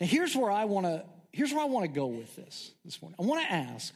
Now, 0.00 0.06
here's 0.06 0.36
where 0.36 0.50
I 0.50 0.64
want 0.64 0.86
to 0.86 1.04
here's 1.32 1.52
where 1.52 1.62
I 1.62 1.66
want 1.66 1.84
to 1.84 1.92
go 1.92 2.06
with 2.06 2.34
this 2.34 2.72
this 2.84 3.00
morning. 3.00 3.16
I 3.20 3.24
want 3.24 3.46
to 3.46 3.52
ask 3.52 3.94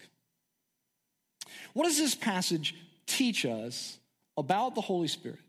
what 1.75 1.85
does 1.85 1.99
this 1.99 2.15
passage 2.15 2.75
teach 3.07 3.45
us 3.45 3.99
about 4.37 4.75
the 4.75 4.81
Holy 4.81 5.09
Spirit? 5.09 5.41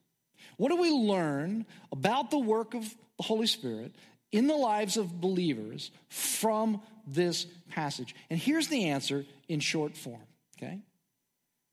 What 0.57 0.69
do 0.69 0.77
we 0.77 0.91
learn 0.91 1.65
about 1.91 2.31
the 2.31 2.39
work 2.39 2.73
of 2.73 2.83
the 3.17 3.23
Holy 3.23 3.47
Spirit 3.47 3.93
in 4.31 4.47
the 4.47 4.55
lives 4.55 4.97
of 4.97 5.21
believers 5.21 5.91
from 6.09 6.81
this 7.05 7.45
passage? 7.69 8.15
And 8.29 8.39
here's 8.39 8.67
the 8.67 8.85
answer 8.85 9.25
in 9.47 9.59
short 9.59 9.95
form, 9.95 10.21
okay? 10.57 10.79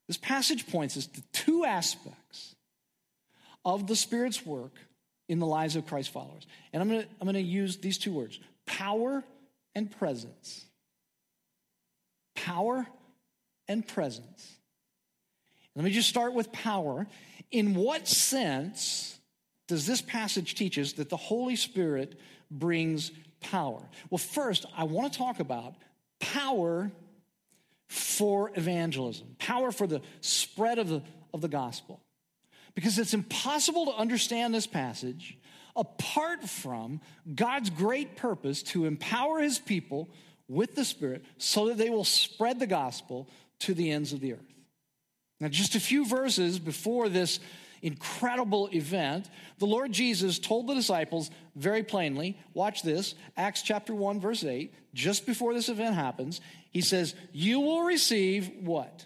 This 0.07 0.17
passage 0.17 0.67
points 0.67 0.97
us 0.97 1.07
to 1.07 1.21
two 1.33 1.65
aspects 1.65 2.18
of 3.65 3.87
the 3.87 3.95
Spirit's 3.95 4.45
work 4.45 4.73
in 5.27 5.39
the 5.39 5.45
lives 5.45 5.75
of 5.75 5.85
Christ 5.85 6.11
followers. 6.11 6.47
And 6.73 6.81
I'm 6.81 6.89
going 6.89 7.01
to 7.01 7.07
I'm 7.21 7.25
going 7.25 7.35
to 7.35 7.41
use 7.41 7.77
these 7.77 7.97
two 7.97 8.11
words 8.11 8.39
power 8.65 9.23
and 9.75 9.89
presence. 9.91 10.65
Power 12.35 12.87
and 13.67 13.87
presence. 13.87 14.57
Let 15.75 15.85
me 15.85 15.91
just 15.91 16.09
start 16.09 16.33
with 16.33 16.51
power. 16.51 17.07
In 17.51 17.75
what 17.75 18.07
sense 18.07 19.19
does 19.67 19.85
this 19.85 20.01
passage 20.01 20.55
teach 20.55 20.77
us 20.77 20.93
that 20.93 21.09
the 21.09 21.17
Holy 21.17 21.55
Spirit 21.55 22.19
brings 22.49 23.11
power? 23.39 23.81
Well, 24.09 24.17
first, 24.17 24.65
I 24.75 24.83
want 24.85 25.13
to 25.13 25.17
talk 25.17 25.39
about 25.39 25.75
power 26.19 26.91
for 27.87 28.51
evangelism, 28.55 29.35
power 29.39 29.71
for 29.71 29.87
the 29.87 30.01
spread 30.21 30.79
of 30.79 30.89
the, 30.89 31.01
of 31.33 31.41
the 31.41 31.47
gospel. 31.47 32.01
Because 32.79 32.97
it's 32.97 33.13
impossible 33.13 33.87
to 33.87 33.91
understand 33.91 34.53
this 34.53 34.65
passage 34.65 35.37
apart 35.75 36.47
from 36.47 37.01
God's 37.35 37.69
great 37.69 38.15
purpose 38.15 38.63
to 38.63 38.85
empower 38.85 39.41
his 39.41 39.59
people 39.59 40.07
with 40.47 40.75
the 40.75 40.85
Spirit 40.85 41.25
so 41.37 41.67
that 41.67 41.77
they 41.77 41.89
will 41.89 42.05
spread 42.05 42.57
the 42.57 42.65
gospel 42.65 43.27
to 43.59 43.73
the 43.73 43.91
ends 43.91 44.13
of 44.13 44.21
the 44.21 44.31
earth. 44.31 44.53
Now, 45.41 45.49
just 45.49 45.75
a 45.75 45.79
few 45.81 46.05
verses 46.05 46.57
before 46.57 47.09
this 47.09 47.41
incredible 47.81 48.69
event, 48.71 49.29
the 49.57 49.67
Lord 49.67 49.91
Jesus 49.91 50.39
told 50.39 50.67
the 50.67 50.73
disciples 50.73 51.31
very 51.57 51.83
plainly, 51.83 52.39
watch 52.53 52.81
this, 52.81 53.13
Acts 53.35 53.61
chapter 53.61 53.93
1, 53.93 54.21
verse 54.21 54.45
8, 54.45 54.73
just 54.93 55.25
before 55.25 55.53
this 55.53 55.67
event 55.67 55.95
happens, 55.95 56.39
he 56.71 56.79
says, 56.79 57.13
You 57.33 57.59
will 57.59 57.83
receive 57.83 58.49
what? 58.61 59.05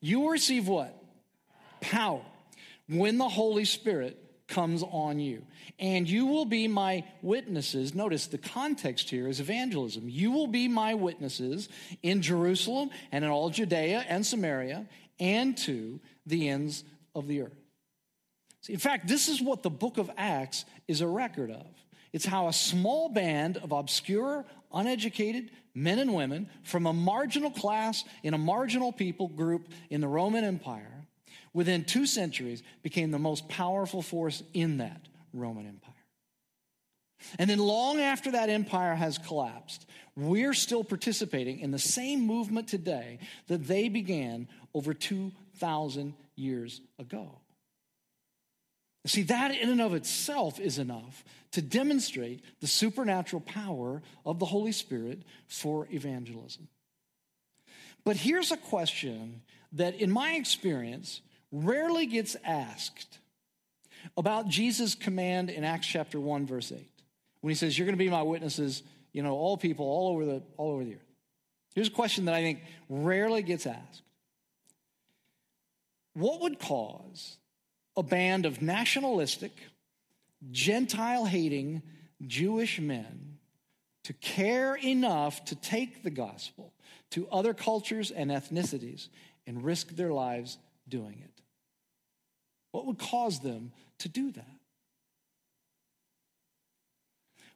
You 0.00 0.18
will 0.18 0.30
receive 0.30 0.66
what? 0.66 0.96
Power. 1.80 2.22
When 2.88 3.18
the 3.18 3.28
Holy 3.28 3.64
Spirit 3.64 4.16
comes 4.48 4.82
on 4.82 5.20
you. 5.20 5.44
And 5.78 6.08
you 6.08 6.26
will 6.26 6.46
be 6.46 6.66
my 6.66 7.04
witnesses. 7.22 7.94
Notice 7.94 8.26
the 8.26 8.38
context 8.38 9.10
here 9.10 9.28
is 9.28 9.40
evangelism. 9.40 10.08
You 10.08 10.32
will 10.32 10.46
be 10.46 10.66
my 10.66 10.94
witnesses 10.94 11.68
in 12.02 12.22
Jerusalem 12.22 12.90
and 13.12 13.24
in 13.24 13.30
all 13.30 13.50
Judea 13.50 14.04
and 14.08 14.26
Samaria 14.26 14.86
and 15.20 15.56
to 15.58 16.00
the 16.26 16.48
ends 16.48 16.82
of 17.14 17.28
the 17.28 17.42
earth. 17.42 17.56
See, 18.62 18.72
in 18.72 18.78
fact, 18.78 19.06
this 19.06 19.28
is 19.28 19.40
what 19.40 19.62
the 19.62 19.70
book 19.70 19.98
of 19.98 20.10
Acts 20.16 20.64
is 20.88 21.00
a 21.00 21.06
record 21.06 21.50
of. 21.50 21.66
It's 22.12 22.24
how 22.24 22.48
a 22.48 22.52
small 22.52 23.10
band 23.10 23.58
of 23.58 23.70
obscure, 23.72 24.44
uneducated 24.72 25.50
men 25.74 25.98
and 25.98 26.14
women 26.14 26.48
from 26.64 26.86
a 26.86 26.92
marginal 26.92 27.50
class 27.50 28.02
in 28.22 28.34
a 28.34 28.38
marginal 28.38 28.92
people 28.92 29.28
group 29.28 29.68
in 29.90 30.00
the 30.00 30.08
Roman 30.08 30.42
Empire, 30.42 30.97
within 31.58 31.82
two 31.82 32.06
centuries 32.06 32.62
became 32.84 33.10
the 33.10 33.18
most 33.18 33.48
powerful 33.48 34.00
force 34.00 34.44
in 34.54 34.78
that 34.78 35.00
Roman 35.32 35.66
Empire. 35.66 35.92
And 37.36 37.50
then, 37.50 37.58
long 37.58 37.98
after 37.98 38.30
that 38.30 38.48
empire 38.48 38.94
has 38.94 39.18
collapsed, 39.18 39.84
we're 40.14 40.54
still 40.54 40.84
participating 40.84 41.58
in 41.58 41.72
the 41.72 41.78
same 41.80 42.20
movement 42.20 42.68
today 42.68 43.18
that 43.48 43.66
they 43.66 43.88
began 43.88 44.46
over 44.72 44.94
2,000 44.94 46.14
years 46.36 46.80
ago. 47.00 47.40
See, 49.04 49.22
that 49.22 49.50
in 49.50 49.68
and 49.68 49.80
of 49.80 49.94
itself 49.94 50.60
is 50.60 50.78
enough 50.78 51.24
to 51.50 51.60
demonstrate 51.60 52.44
the 52.60 52.68
supernatural 52.68 53.40
power 53.40 54.00
of 54.24 54.38
the 54.38 54.46
Holy 54.46 54.70
Spirit 54.70 55.22
for 55.48 55.88
evangelism. 55.90 56.68
But 58.04 58.14
here's 58.14 58.52
a 58.52 58.56
question 58.56 59.42
that, 59.72 59.96
in 59.96 60.12
my 60.12 60.34
experience, 60.34 61.20
rarely 61.52 62.06
gets 62.06 62.36
asked 62.44 63.18
about 64.16 64.48
Jesus' 64.48 64.94
command 64.94 65.50
in 65.50 65.64
Acts 65.64 65.86
chapter 65.86 66.20
1, 66.20 66.46
verse 66.46 66.72
8, 66.72 66.88
when 67.40 67.50
he 67.50 67.54
says, 67.54 67.78
You're 67.78 67.86
going 67.86 67.96
to 67.96 68.04
be 68.04 68.10
my 68.10 68.22
witnesses, 68.22 68.82
you 69.12 69.22
know, 69.22 69.34
all 69.34 69.56
people 69.56 69.86
all 69.86 70.12
over 70.12 70.24
the, 70.24 70.42
all 70.56 70.72
over 70.72 70.84
the 70.84 70.94
earth. 70.94 71.08
Here's 71.74 71.88
a 71.88 71.92
question 71.92 72.24
that 72.26 72.34
I 72.34 72.42
think 72.42 72.60
rarely 72.88 73.42
gets 73.42 73.66
asked 73.66 74.02
What 76.14 76.40
would 76.40 76.58
cause 76.58 77.36
a 77.96 78.02
band 78.02 78.46
of 78.46 78.62
nationalistic, 78.62 79.52
Gentile 80.50 81.24
hating 81.24 81.82
Jewish 82.26 82.80
men 82.80 83.38
to 84.04 84.12
care 84.14 84.76
enough 84.76 85.44
to 85.46 85.54
take 85.54 86.02
the 86.02 86.10
gospel 86.10 86.72
to 87.10 87.28
other 87.28 87.54
cultures 87.54 88.10
and 88.10 88.30
ethnicities 88.30 89.08
and 89.46 89.64
risk 89.64 89.88
their 89.90 90.12
lives 90.12 90.58
doing 90.88 91.22
it? 91.24 91.37
What 92.72 92.86
would 92.86 92.98
cause 92.98 93.40
them 93.40 93.72
to 93.98 94.08
do 94.08 94.30
that? 94.32 94.58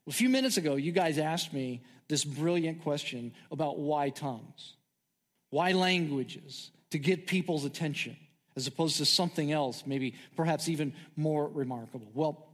Well, 0.05 0.11
a 0.11 0.13
few 0.13 0.29
minutes 0.29 0.57
ago, 0.57 0.77
you 0.77 0.93
guys 0.93 1.19
asked 1.19 1.53
me 1.53 1.83
this 2.09 2.25
brilliant 2.25 2.83
question 2.83 3.33
about 3.51 3.79
why 3.79 4.11
tongues, 4.11 4.75
why 5.51 5.73
languages, 5.73 6.71
to 6.91 6.99
get 6.99 7.27
people's 7.27 7.65
attention 7.65 8.17
as 8.57 8.67
opposed 8.67 8.99
to 8.99 9.05
something 9.05 9.53
else, 9.53 9.85
maybe 9.87 10.15
perhaps 10.37 10.69
even 10.69 10.93
more 11.17 11.49
remarkable? 11.49 12.11
Well, 12.15 12.49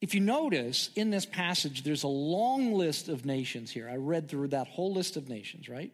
if 0.00 0.14
you 0.14 0.20
notice 0.20 0.90
in 0.94 1.10
this 1.10 1.24
passage, 1.24 1.82
there's 1.82 2.02
a 2.02 2.08
long 2.08 2.74
list 2.74 3.08
of 3.08 3.24
nations 3.24 3.70
here. 3.70 3.88
I 3.88 3.96
read 3.96 4.28
through 4.28 4.48
that 4.48 4.66
whole 4.66 4.92
list 4.92 5.16
of 5.16 5.28
nations, 5.28 5.68
right? 5.68 5.92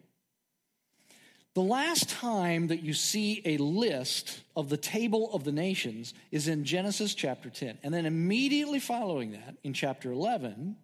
The 1.55 1.61
last 1.61 2.09
time 2.09 2.69
that 2.69 2.83
you 2.83 2.95
see 2.95 3.43
a 3.45 3.59
list 3.59 4.41
of 4.57 4.71
the 4.71 4.79
table 4.79 5.33
of 5.35 5.45
the 5.45 5.53
nations 5.53 6.15
is 6.31 6.49
in 6.49 6.65
Genesis 6.65 7.15
chapter 7.15 7.51
10. 7.51 7.79
And 7.83 7.93
then 7.93 8.07
immediately 8.07 8.81
following 8.81 9.33
that, 9.33 9.57
in 9.63 9.75
chapter 9.75 10.11
11, 10.11 10.77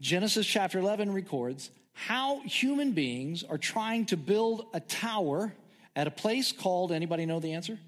Genesis 0.00 0.46
chapter 0.46 0.78
11 0.78 1.12
records 1.12 1.70
how 1.92 2.40
human 2.40 2.92
beings 2.92 3.44
are 3.44 3.58
trying 3.58 4.06
to 4.06 4.16
build 4.16 4.66
a 4.72 4.80
tower 4.80 5.52
at 5.94 6.06
a 6.06 6.10
place 6.10 6.52
called, 6.52 6.90
anybody 6.90 7.26
know 7.26 7.40
the 7.40 7.52
answer? 7.52 7.78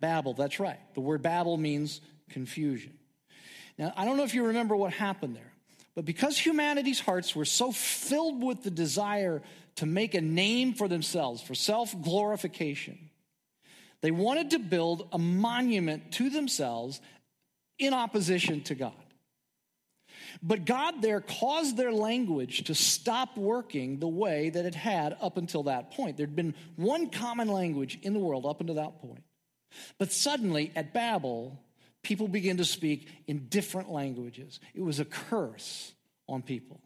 Babel, 0.00 0.34
that's 0.34 0.60
right. 0.60 0.78
The 0.94 1.00
word 1.00 1.22
Babel 1.22 1.56
means 1.56 2.00
confusion. 2.30 2.92
Now, 3.78 3.92
I 3.96 4.04
don't 4.04 4.16
know 4.16 4.24
if 4.24 4.34
you 4.34 4.46
remember 4.46 4.76
what 4.76 4.92
happened 4.92 5.36
there, 5.36 5.49
but 5.94 6.04
because 6.04 6.38
humanity's 6.38 7.00
hearts 7.00 7.34
were 7.34 7.44
so 7.44 7.72
filled 7.72 8.42
with 8.42 8.62
the 8.62 8.70
desire 8.70 9.42
to 9.76 9.86
make 9.86 10.14
a 10.14 10.20
name 10.20 10.74
for 10.74 10.88
themselves, 10.88 11.42
for 11.42 11.54
self 11.54 11.94
glorification, 12.02 13.10
they 14.00 14.10
wanted 14.10 14.50
to 14.50 14.58
build 14.58 15.08
a 15.12 15.18
monument 15.18 16.12
to 16.12 16.30
themselves 16.30 17.00
in 17.78 17.92
opposition 17.92 18.62
to 18.62 18.74
God. 18.74 18.92
But 20.42 20.64
God 20.64 21.02
there 21.02 21.20
caused 21.20 21.76
their 21.76 21.92
language 21.92 22.64
to 22.64 22.74
stop 22.74 23.36
working 23.36 23.98
the 23.98 24.08
way 24.08 24.50
that 24.50 24.64
it 24.64 24.74
had 24.74 25.16
up 25.20 25.36
until 25.36 25.64
that 25.64 25.92
point. 25.92 26.16
There'd 26.16 26.36
been 26.36 26.54
one 26.76 27.10
common 27.10 27.48
language 27.48 27.98
in 28.02 28.12
the 28.12 28.20
world 28.20 28.46
up 28.46 28.60
until 28.60 28.76
that 28.76 29.00
point. 29.00 29.22
But 29.98 30.12
suddenly 30.12 30.72
at 30.74 30.92
Babel, 30.92 31.58
people 32.02 32.28
began 32.28 32.56
to 32.58 32.64
speak 32.64 33.08
in 33.26 33.46
different 33.48 33.90
languages. 33.90 34.60
It 34.74 34.82
was 34.82 35.00
a 35.00 35.04
curse 35.04 35.92
on 36.28 36.42
people. 36.42 36.80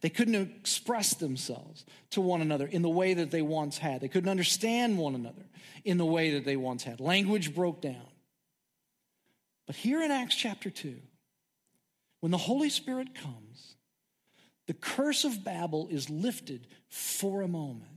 They 0.00 0.10
couldn't 0.10 0.34
express 0.34 1.14
themselves 1.14 1.84
to 2.10 2.20
one 2.20 2.42
another 2.42 2.66
in 2.66 2.82
the 2.82 2.88
way 2.88 3.14
that 3.14 3.30
they 3.30 3.42
once 3.42 3.78
had. 3.78 4.00
They 4.00 4.08
couldn't 4.08 4.30
understand 4.30 4.98
one 4.98 5.14
another 5.14 5.46
in 5.84 5.96
the 5.96 6.04
way 6.04 6.30
that 6.30 6.44
they 6.44 6.56
once 6.56 6.82
had. 6.82 7.00
Language 7.00 7.54
broke 7.54 7.80
down. 7.80 8.08
But 9.66 9.76
here 9.76 10.02
in 10.02 10.10
Acts 10.10 10.34
chapter 10.34 10.70
2, 10.70 10.96
when 12.20 12.32
the 12.32 12.38
Holy 12.38 12.70
Spirit 12.70 13.14
comes, 13.14 13.76
the 14.66 14.74
curse 14.74 15.24
of 15.24 15.44
Babel 15.44 15.88
is 15.90 16.10
lifted 16.10 16.66
for 16.88 17.42
a 17.42 17.48
moment. 17.48 17.95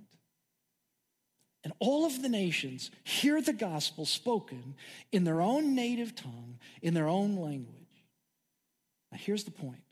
And 1.70 1.76
all 1.78 2.08
of 2.08 2.24
the 2.24 2.30
nations 2.30 2.90
hear 3.04 3.40
the 3.44 3.54
gospel 3.54 4.04
spoken 4.04 4.74
in 5.12 5.24
their 5.24 5.40
own 5.40 5.76
native 5.76 6.16
tongue, 6.16 6.58
in 6.82 6.96
their 6.96 7.08
own 7.08 7.36
language. 7.36 7.76
Now, 9.12 9.20
here's 9.20 9.44
the 9.44 9.52
point. 9.52 9.84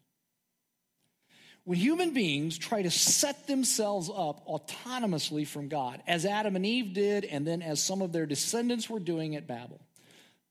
When 1.65 1.77
human 1.77 2.15
beings 2.15 2.57
try 2.57 2.81
to 2.81 2.89
set 2.89 3.45
themselves 3.45 4.09
up 4.09 4.47
autonomously 4.47 5.45
from 5.45 5.67
God, 5.67 6.01
as 6.07 6.25
Adam 6.25 6.55
and 6.55 6.65
Eve 6.65 6.95
did, 6.95 7.25
and 7.25 7.45
then 7.45 7.61
as 7.61 7.79
some 7.79 8.01
of 8.01 8.11
their 8.11 8.25
descendants 8.25 8.89
were 8.89 8.99
doing 8.99 9.35
at 9.35 9.45
Babel, 9.45 9.79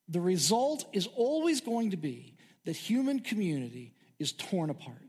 the 0.09 0.21
result 0.21 0.85
is 0.92 1.09
always 1.16 1.61
going 1.61 1.90
to 1.90 1.97
be 1.97 2.37
that 2.66 2.76
human 2.76 3.18
community 3.18 3.95
is 4.21 4.30
torn 4.30 4.71
apart. 4.71 5.02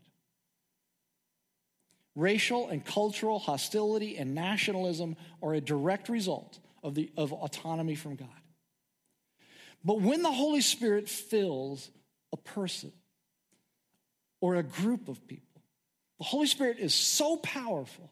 Racial 2.18 2.68
and 2.70 2.84
cultural 2.84 3.38
hostility 3.38 4.18
and 4.18 4.34
nationalism 4.34 5.16
are 5.44 5.54
a 5.54 5.62
direct 5.62 6.10
result 6.10 6.58
of, 6.82 6.96
the, 6.96 7.12
of 7.16 7.32
autonomy 7.32 7.94
from 7.94 8.16
God. 8.16 8.28
But 9.86 10.02
when 10.02 10.24
the 10.24 10.32
Holy 10.32 10.62
Spirit 10.62 11.08
fills 11.08 11.92
a 12.34 12.38
person 12.38 12.92
or 14.42 14.56
a 14.56 14.64
group 14.64 15.10
of 15.10 15.28
people, 15.28 15.62
the 16.18 16.24
Holy 16.24 16.48
Spirit 16.48 16.80
is 16.80 16.96
so 16.96 17.38
powerful 17.38 18.12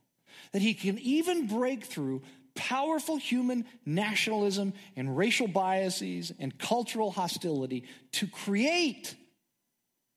that 0.51 0.61
he 0.61 0.75
can 0.75 0.99
even 0.99 1.47
break 1.47 1.83
through 1.83 2.21
powerful 2.53 3.17
human 3.17 3.65
nationalism 3.87 4.73
and 4.95 5.17
racial 5.17 5.47
biases 5.47 6.31
and 6.37 6.55
cultural 6.59 7.09
hostility 7.09 7.85
to 8.11 8.27
create 8.27 9.15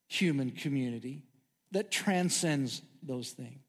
human 0.08 0.50
community 0.50 1.22
that 1.70 1.90
transcends 1.90 2.82
those 3.02 3.30
things. 3.30 3.62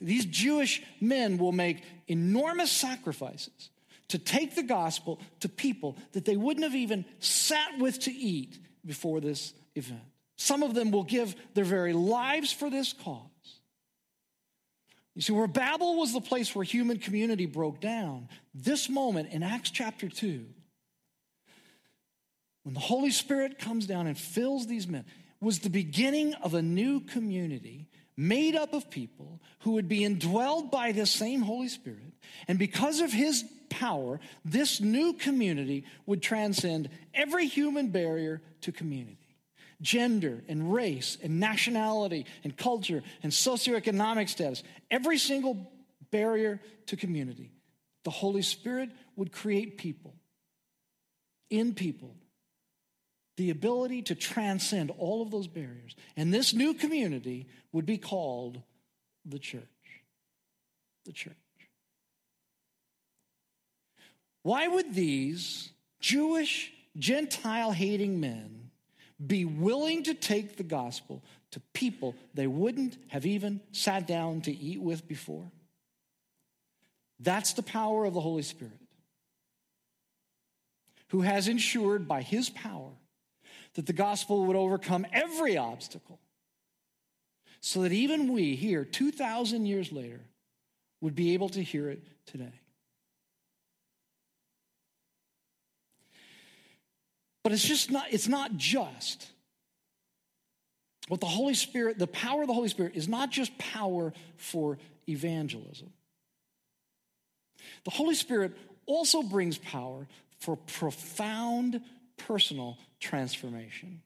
These 0.00 0.26
Jewish 0.26 0.82
men 1.00 1.38
will 1.38 1.52
make 1.52 1.82
enormous 2.06 2.70
sacrifices 2.70 3.70
to 4.08 4.18
take 4.18 4.54
the 4.54 4.62
gospel 4.62 5.20
to 5.40 5.48
people 5.48 5.96
that 6.12 6.24
they 6.24 6.36
wouldn't 6.36 6.64
have 6.64 6.74
even 6.74 7.04
sat 7.18 7.78
with 7.78 7.98
to 8.00 8.12
eat 8.12 8.58
before 8.84 9.20
this 9.20 9.52
event. 9.74 10.00
Some 10.36 10.62
of 10.62 10.74
them 10.74 10.90
will 10.90 11.04
give 11.04 11.34
their 11.54 11.64
very 11.64 11.92
lives 11.92 12.52
for 12.52 12.70
this 12.70 12.92
cause. 12.92 13.22
You 15.14 15.22
see, 15.22 15.32
where 15.32 15.48
Babel 15.48 15.96
was 15.96 16.12
the 16.12 16.20
place 16.20 16.54
where 16.54 16.64
human 16.64 16.98
community 16.98 17.46
broke 17.46 17.80
down, 17.80 18.28
this 18.54 18.88
moment 18.88 19.32
in 19.32 19.42
Acts 19.42 19.70
chapter 19.70 20.08
2 20.08 20.46
when 22.68 22.74
the 22.74 22.80
Holy 22.80 23.10
Spirit 23.10 23.58
comes 23.58 23.86
down 23.86 24.06
and 24.06 24.18
fills 24.18 24.66
these 24.66 24.86
men, 24.86 25.06
was 25.40 25.60
the 25.60 25.70
beginning 25.70 26.34
of 26.34 26.52
a 26.52 26.60
new 26.60 27.00
community 27.00 27.88
made 28.18 28.56
up 28.56 28.74
of 28.74 28.90
people 28.90 29.40
who 29.60 29.72
would 29.72 29.88
be 29.88 30.00
indwelled 30.00 30.72
by 30.72 30.90
this 30.90 31.10
same 31.10 31.40
Holy 31.40 31.68
Spirit. 31.68 32.12
And 32.48 32.58
because 32.58 33.00
of 33.00 33.12
his 33.12 33.44
power, 33.70 34.18
this 34.44 34.80
new 34.80 35.12
community 35.12 35.84
would 36.04 36.20
transcend 36.20 36.90
every 37.14 37.46
human 37.46 37.88
barrier 37.88 38.42
to 38.62 38.72
community 38.72 39.16
gender 39.80 40.42
and 40.48 40.74
race 40.74 41.16
and 41.22 41.38
nationality 41.38 42.26
and 42.42 42.56
culture 42.56 43.00
and 43.22 43.30
socioeconomic 43.30 44.28
status, 44.28 44.64
every 44.90 45.16
single 45.18 45.70
barrier 46.10 46.60
to 46.86 46.96
community. 46.96 47.52
The 48.02 48.10
Holy 48.10 48.42
Spirit 48.42 48.90
would 49.14 49.30
create 49.30 49.78
people 49.78 50.16
in 51.48 51.74
people 51.74 52.16
the 53.38 53.50
ability 53.50 54.02
to 54.02 54.14
transcend 54.14 54.90
all 54.98 55.22
of 55.22 55.30
those 55.30 55.46
barriers. 55.46 55.94
And 56.16 56.34
this 56.34 56.52
new 56.52 56.74
community 56.74 57.46
would 57.72 57.86
be 57.86 57.96
called 57.96 58.60
the 59.24 59.38
church. 59.38 59.62
The 61.06 61.12
church. 61.12 61.34
Why 64.42 64.66
would 64.66 64.92
these 64.92 65.70
Jewish, 66.00 66.72
Gentile 66.98 67.72
hating 67.72 68.20
men 68.20 68.70
be 69.24 69.44
willing 69.44 70.02
to 70.04 70.14
take 70.14 70.56
the 70.56 70.62
gospel 70.62 71.22
to 71.52 71.60
people 71.72 72.14
they 72.34 72.46
wouldn't 72.46 72.96
have 73.08 73.24
even 73.24 73.60
sat 73.72 74.06
down 74.06 74.40
to 74.42 74.52
eat 74.52 74.80
with 74.80 75.08
before. 75.08 75.50
That's 77.20 77.54
the 77.54 77.62
power 77.62 78.04
of 78.04 78.14
the 78.14 78.20
Holy 78.20 78.42
Spirit, 78.42 78.78
who 81.08 81.22
has 81.22 81.48
ensured 81.48 82.06
by 82.06 82.22
his 82.22 82.50
power 82.50 82.92
that 83.78 83.86
the 83.86 83.92
gospel 83.92 84.44
would 84.46 84.56
overcome 84.56 85.06
every 85.12 85.56
obstacle, 85.56 86.18
so 87.60 87.82
that 87.82 87.92
even 87.92 88.32
we 88.32 88.56
here, 88.56 88.84
2,000 88.84 89.66
years 89.66 89.92
later, 89.92 90.18
would 91.00 91.14
be 91.14 91.34
able 91.34 91.48
to 91.50 91.62
hear 91.62 91.88
it 91.88 92.02
today. 92.26 92.60
But 97.44 97.52
it's 97.52 97.62
just 97.62 97.88
not, 97.88 98.06
it's 98.10 98.26
not 98.26 98.56
just. 98.56 99.28
What 101.06 101.20
the 101.20 101.26
Holy 101.26 101.54
Spirit, 101.54 102.00
the 102.00 102.08
power 102.08 102.40
of 102.42 102.48
the 102.48 102.54
Holy 102.54 102.68
Spirit 102.68 102.96
is 102.96 103.06
not 103.06 103.30
just 103.30 103.56
power 103.58 104.12
for 104.38 104.78
evangelism. 105.08 105.92
The 107.84 107.92
Holy 107.92 108.16
Spirit 108.16 108.56
also 108.86 109.22
brings 109.22 109.56
power 109.56 110.08
for 110.40 110.56
profound 110.56 111.80
personal 112.18 112.78
transformation. 113.00 114.02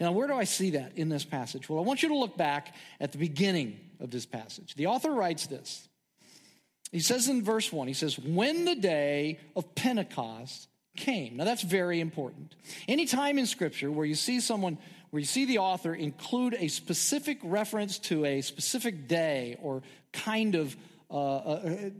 Now, 0.00 0.12
where 0.12 0.26
do 0.26 0.34
I 0.34 0.44
see 0.44 0.70
that 0.70 0.92
in 0.96 1.08
this 1.08 1.24
passage? 1.24 1.68
Well, 1.68 1.78
I 1.78 1.82
want 1.82 2.02
you 2.02 2.08
to 2.10 2.16
look 2.16 2.36
back 2.36 2.74
at 3.00 3.12
the 3.12 3.18
beginning 3.18 3.78
of 4.00 4.10
this 4.10 4.26
passage. 4.26 4.74
The 4.74 4.86
author 4.86 5.10
writes 5.10 5.46
this. 5.46 5.88
He 6.92 7.00
says 7.00 7.28
in 7.28 7.42
verse 7.42 7.72
1, 7.72 7.88
he 7.88 7.94
says, 7.94 8.18
When 8.18 8.64
the 8.64 8.74
day 8.74 9.38
of 9.54 9.74
Pentecost 9.74 10.68
came. 10.96 11.36
Now, 11.36 11.44
that's 11.44 11.62
very 11.62 12.00
important. 12.00 12.54
Anytime 12.88 13.38
in 13.38 13.46
Scripture 13.46 13.90
where 13.90 14.06
you 14.06 14.14
see 14.14 14.40
someone, 14.40 14.78
where 15.10 15.20
you 15.20 15.26
see 15.26 15.44
the 15.44 15.58
author 15.58 15.94
include 15.94 16.56
a 16.58 16.68
specific 16.68 17.38
reference 17.42 17.98
to 18.00 18.24
a 18.24 18.40
specific 18.40 19.06
day 19.06 19.56
or 19.62 19.82
kind 20.12 20.54
of 20.54 20.76
uh, 21.10 21.36
uh, 21.38 21.90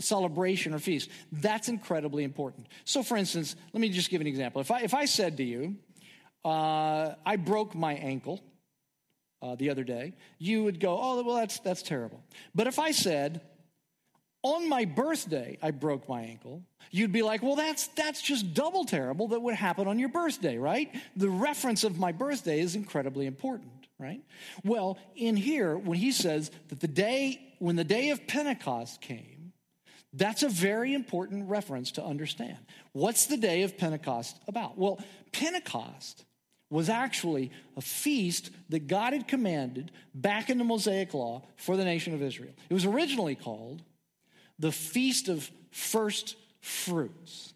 celebration 0.00 0.74
or 0.74 0.78
feast. 0.78 1.10
That's 1.30 1.68
incredibly 1.68 2.24
important. 2.24 2.66
So, 2.84 3.02
for 3.02 3.16
instance, 3.16 3.56
let 3.72 3.80
me 3.80 3.88
just 3.88 4.10
give 4.10 4.20
an 4.20 4.26
example. 4.26 4.60
If 4.60 4.70
I, 4.70 4.80
if 4.80 4.94
I 4.94 5.04
said 5.04 5.36
to 5.36 5.44
you, 5.44 5.76
uh, 6.44 7.14
I 7.24 7.36
broke 7.36 7.74
my 7.74 7.94
ankle 7.94 8.40
uh, 9.42 9.54
the 9.54 9.70
other 9.70 9.84
day, 9.84 10.14
you 10.38 10.64
would 10.64 10.80
go, 10.80 10.98
oh, 11.00 11.22
well, 11.22 11.36
that's, 11.36 11.60
that's 11.60 11.82
terrible. 11.82 12.22
But 12.54 12.66
if 12.66 12.78
I 12.78 12.90
said, 12.90 13.40
on 14.42 14.68
my 14.68 14.84
birthday, 14.84 15.58
I 15.62 15.72
broke 15.72 16.08
my 16.08 16.22
ankle, 16.22 16.62
you'd 16.90 17.12
be 17.12 17.22
like, 17.22 17.42
well, 17.42 17.56
that's, 17.56 17.88
that's 17.88 18.22
just 18.22 18.54
double 18.54 18.84
terrible 18.84 19.28
that 19.28 19.40
would 19.40 19.54
happen 19.54 19.88
on 19.88 19.98
your 19.98 20.08
birthday, 20.08 20.58
right? 20.58 20.94
The 21.16 21.28
reference 21.28 21.84
of 21.84 21.98
my 21.98 22.12
birthday 22.12 22.60
is 22.60 22.74
incredibly 22.74 23.26
important, 23.26 23.72
right? 23.98 24.22
Well, 24.64 24.98
in 25.16 25.36
here, 25.36 25.76
when 25.76 25.98
he 25.98 26.12
says 26.12 26.50
that 26.68 26.80
the 26.80 26.88
day, 26.88 27.40
when 27.58 27.76
the 27.76 27.84
day 27.84 28.10
of 28.10 28.26
Pentecost 28.26 29.00
came, 29.00 29.52
that's 30.12 30.42
a 30.42 30.48
very 30.48 30.94
important 30.94 31.48
reference 31.48 31.92
to 31.92 32.04
understand. 32.04 32.58
What's 32.92 33.26
the 33.26 33.36
day 33.36 33.62
of 33.62 33.76
Pentecost 33.76 34.38
about? 34.48 34.78
Well, 34.78 34.98
Pentecost 35.32 36.24
was 36.70 36.88
actually 36.88 37.50
a 37.76 37.80
feast 37.80 38.50
that 38.68 38.86
God 38.86 39.12
had 39.12 39.28
commanded 39.28 39.90
back 40.14 40.50
in 40.50 40.58
the 40.58 40.64
Mosaic 40.64 41.14
Law 41.14 41.42
for 41.56 41.76
the 41.76 41.84
nation 41.84 42.14
of 42.14 42.22
Israel. 42.22 42.52
It 42.68 42.74
was 42.74 42.84
originally 42.84 43.34
called 43.34 43.82
the 44.58 44.72
Feast 44.72 45.28
of 45.28 45.50
First 45.70 46.36
Fruits. 46.60 47.54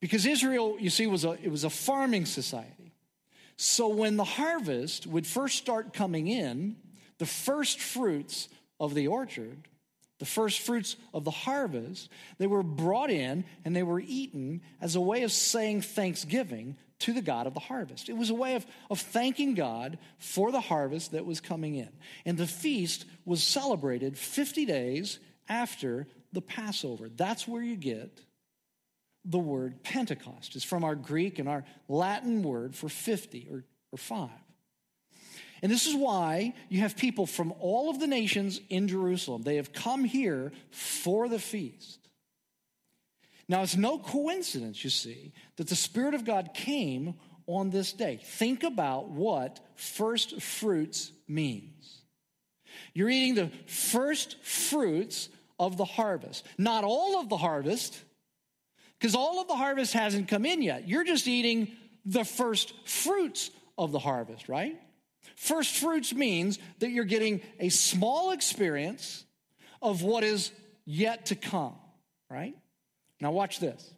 Because 0.00 0.26
Israel, 0.26 0.76
you 0.78 0.90
see, 0.90 1.06
was 1.06 1.24
a, 1.24 1.32
it 1.42 1.50
was 1.50 1.64
a 1.64 1.70
farming 1.70 2.26
society. 2.26 2.92
So 3.56 3.88
when 3.88 4.16
the 4.16 4.24
harvest 4.24 5.06
would 5.06 5.26
first 5.26 5.58
start 5.58 5.92
coming 5.92 6.26
in, 6.26 6.76
the 7.18 7.26
first 7.26 7.78
fruits 7.78 8.48
of 8.82 8.94
the 8.94 9.06
orchard, 9.06 9.68
the 10.18 10.26
first 10.26 10.58
fruits 10.58 10.96
of 11.14 11.22
the 11.22 11.30
harvest, 11.30 12.10
they 12.38 12.48
were 12.48 12.64
brought 12.64 13.10
in 13.10 13.44
and 13.64 13.74
they 13.74 13.84
were 13.84 14.00
eaten 14.00 14.60
as 14.80 14.96
a 14.96 15.00
way 15.00 15.22
of 15.22 15.30
saying 15.30 15.82
thanksgiving 15.82 16.76
to 16.98 17.12
the 17.12 17.22
God 17.22 17.46
of 17.46 17.54
the 17.54 17.60
harvest. 17.60 18.08
It 18.08 18.16
was 18.16 18.30
a 18.30 18.34
way 18.34 18.56
of, 18.56 18.66
of 18.90 19.00
thanking 19.00 19.54
God 19.54 19.98
for 20.18 20.50
the 20.50 20.60
harvest 20.60 21.12
that 21.12 21.24
was 21.24 21.40
coming 21.40 21.76
in. 21.76 21.90
And 22.26 22.36
the 22.36 22.46
feast 22.46 23.04
was 23.24 23.42
celebrated 23.42 24.18
50 24.18 24.66
days 24.66 25.20
after 25.48 26.08
the 26.32 26.42
Passover. 26.42 27.08
That's 27.08 27.46
where 27.46 27.62
you 27.62 27.76
get 27.76 28.20
the 29.24 29.38
word 29.38 29.84
Pentecost. 29.84 30.56
It's 30.56 30.64
from 30.64 30.82
our 30.82 30.96
Greek 30.96 31.38
and 31.38 31.48
our 31.48 31.64
Latin 31.88 32.42
word 32.42 32.74
for 32.74 32.88
50 32.88 33.48
or, 33.48 33.64
or 33.92 33.98
five. 33.98 34.30
And 35.62 35.70
this 35.70 35.86
is 35.86 35.94
why 35.94 36.54
you 36.68 36.80
have 36.80 36.96
people 36.96 37.24
from 37.24 37.54
all 37.60 37.88
of 37.88 38.00
the 38.00 38.08
nations 38.08 38.60
in 38.68 38.88
Jerusalem. 38.88 39.42
They 39.42 39.56
have 39.56 39.72
come 39.72 40.02
here 40.02 40.52
for 40.70 41.28
the 41.28 41.38
feast. 41.38 42.00
Now, 43.48 43.62
it's 43.62 43.76
no 43.76 43.98
coincidence, 43.98 44.82
you 44.82 44.90
see, 44.90 45.32
that 45.56 45.68
the 45.68 45.76
Spirit 45.76 46.14
of 46.14 46.24
God 46.24 46.50
came 46.52 47.14
on 47.46 47.70
this 47.70 47.92
day. 47.92 48.20
Think 48.22 48.64
about 48.64 49.10
what 49.10 49.60
first 49.74 50.40
fruits 50.40 51.12
means. 51.28 52.02
You're 52.94 53.10
eating 53.10 53.34
the 53.34 53.50
first 53.66 54.42
fruits 54.42 55.28
of 55.58 55.76
the 55.76 55.84
harvest. 55.84 56.44
Not 56.58 56.82
all 56.84 57.20
of 57.20 57.28
the 57.28 57.36
harvest, 57.36 58.00
because 58.98 59.14
all 59.14 59.40
of 59.40 59.48
the 59.48 59.56
harvest 59.56 59.92
hasn't 59.92 60.28
come 60.28 60.46
in 60.46 60.62
yet. 60.62 60.88
You're 60.88 61.04
just 61.04 61.28
eating 61.28 61.72
the 62.04 62.24
first 62.24 62.72
fruits 62.86 63.50
of 63.78 63.92
the 63.92 63.98
harvest, 63.98 64.48
right? 64.48 64.80
First 65.36 65.76
fruits 65.76 66.14
means 66.14 66.58
that 66.78 66.90
you're 66.90 67.04
getting 67.04 67.40
a 67.58 67.68
small 67.68 68.32
experience 68.32 69.24
of 69.80 70.02
what 70.02 70.24
is 70.24 70.52
yet 70.84 71.26
to 71.26 71.34
come, 71.34 71.74
right? 72.30 72.56
Now, 73.20 73.32
watch 73.32 73.60
this. 73.60 73.92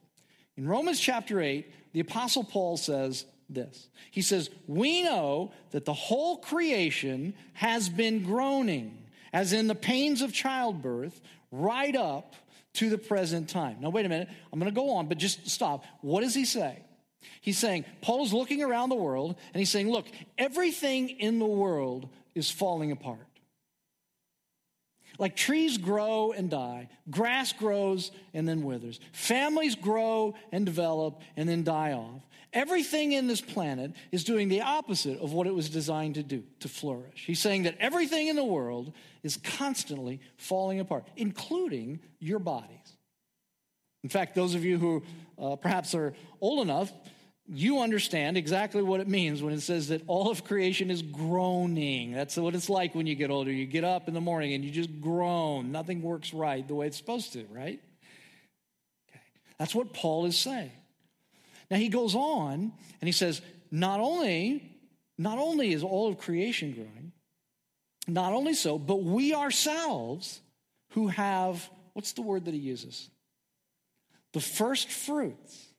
In 0.57 0.69
Romans 0.69 1.01
chapter 1.01 1.41
8, 1.41 1.93
the 1.93 2.01
Apostle 2.01 2.45
Paul 2.45 2.77
says 2.77 3.27
this 3.49 3.89
He 4.11 4.23
says, 4.23 4.51
We 4.67 5.03
know 5.03 5.53
that 5.71 5.85
the 5.85 5.93
whole 5.93 6.39
creation 6.39 7.35
has 7.55 7.89
been 7.89 8.23
groaning, 8.23 8.99
as 9.33 9.53
in 9.53 9.67
the 9.67 9.75
pains 9.75 10.23
of 10.23 10.33
childbirth 10.33 11.21
right 11.51 11.95
up 11.95 12.35
to 12.75 12.91
the 12.91 12.99
present 12.99 13.49
time. 13.49 13.79
Now, 13.81 13.91
wait 13.91 14.07
a 14.07 14.09
minute. 14.09 14.29
I'm 14.53 14.59
going 14.59 14.71
to 14.71 14.75
go 14.75 14.91
on, 14.95 15.07
but 15.07 15.19
just 15.19 15.49
stop. 15.49 15.85
What 16.01 16.23
does 16.23 16.35
he 16.35 16.45
say? 16.45 16.83
He's 17.41 17.59
saying, 17.59 17.85
Paul's 18.01 18.33
looking 18.33 18.63
around 18.63 18.89
the 18.89 18.95
world 18.95 19.37
and 19.53 19.59
he's 19.59 19.71
saying, 19.71 19.91
look, 19.91 20.07
everything 20.39 21.09
in 21.09 21.39
the 21.39 21.47
world 21.47 22.09
is 22.35 22.51
falling 22.51 22.93
apart. 22.93 23.19
Like 25.19 25.37
trees 25.37 25.79
grow 25.79 26.33
and 26.33 26.51
die, 26.51 26.89
grass 27.09 27.53
grows 27.53 28.11
and 28.33 28.49
then 28.49 28.63
withers, 28.63 28.99
families 29.13 29.77
grow 29.77 30.35
and 30.51 30.67
develop 30.67 31.21
and 31.37 31.49
then 31.49 31.63
die 31.63 31.93
off. 31.93 32.23
Everything 32.53 33.13
in 33.13 33.27
this 33.27 33.41
planet 33.41 33.93
is 34.13 34.23
doing 34.23 34.49
the 34.49 34.63
opposite 34.63 35.19
of 35.21 35.33
what 35.33 35.49
it 35.49 35.55
was 35.55 35.69
designed 35.69 36.15
to 36.15 36.23
do, 36.23 36.45
to 36.61 36.69
flourish. 36.69 37.25
He's 37.27 37.41
saying 37.41 37.65
that 37.65 37.77
everything 37.81 38.29
in 38.29 38.37
the 38.37 38.45
world 38.45 38.93
is 39.25 39.37
constantly 39.37 40.21
falling 40.37 40.79
apart, 40.79 41.09
including 41.17 41.99
your 42.21 42.39
bodies. 42.39 42.97
In 44.05 44.09
fact, 44.09 44.35
those 44.35 44.55
of 44.55 44.65
you 44.65 44.79
who 44.79 45.03
uh, 45.37 45.57
perhaps 45.57 45.95
are 45.95 46.15
old 46.41 46.61
enough, 46.61 46.93
you 47.47 47.81
understand 47.81 48.39
exactly 48.39 48.83
what 48.83 49.01
it 49.01 49.09
means 49.09 49.43
when 49.43 49.53
it 49.53 49.61
says 49.61 49.89
that 49.89 50.03
all 50.07 50.31
of 50.31 50.45
creation 50.45 50.91
is 50.91 51.03
groaning. 51.03 52.13
That's 52.13 52.37
what 52.37 52.55
it's 52.55 52.71
like 52.71 52.95
when 52.95 53.07
you 53.07 53.15
get 53.15 53.31
older. 53.31 53.53
You 53.53 53.67
get 53.67 53.85
up 53.85 54.09
in 54.09 54.15
the 54.15 54.21
morning 54.21 54.55
and 54.55 54.65
you 54.65 54.71
just 54.71 55.01
groan. 55.01 55.71
Nothing 55.71 56.01
works 56.01 56.33
right 56.33 56.67
the 56.67 56.75
way 56.75 56.87
it's 56.87 56.97
supposed 56.97 57.35
to, 57.35 57.45
right? 57.53 57.81
Okay. 59.11 59.21
That's 59.59 59.75
what 59.75 59.93
Paul 59.93 60.25
is 60.25 60.39
saying. 60.39 60.73
Now 61.71 61.77
he 61.77 61.89
goes 61.91 62.15
on 62.15 62.73
and 63.01 63.09
he 63.09 63.13
says, 63.13 63.43
not 63.71 64.01
only, 64.01 64.71
not 65.19 65.39
only 65.39 65.73
is 65.73 65.83
all 65.83 66.09
of 66.09 66.19
creation 66.19 66.73
growing, 66.73 67.13
not 68.07 68.33
only 68.33 68.55
so, 68.55 68.79
but 68.79 69.03
we 69.03 69.35
ourselves 69.35 70.41
who 70.91 71.09
have, 71.09 71.69
what's 71.93 72.13
the 72.13 72.23
word 72.23 72.47
that 72.47 72.55
he 72.55 72.61
uses? 72.61 73.11
The 74.33 74.41
first 74.41 74.91
fruits 74.91 75.74